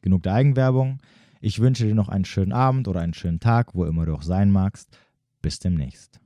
genug 0.00 0.22
der 0.22 0.32
Eigenwerbung. 0.32 0.98
Ich 1.42 1.60
wünsche 1.60 1.84
dir 1.84 1.94
noch 1.94 2.08
einen 2.08 2.24
schönen 2.24 2.52
Abend 2.52 2.88
oder 2.88 3.00
einen 3.00 3.14
schönen 3.14 3.38
Tag, 3.40 3.74
wo 3.74 3.84
immer 3.84 4.06
du 4.06 4.14
auch 4.14 4.22
sein 4.22 4.50
magst. 4.50 4.96
Bis 5.42 5.58
demnächst. 5.58 6.21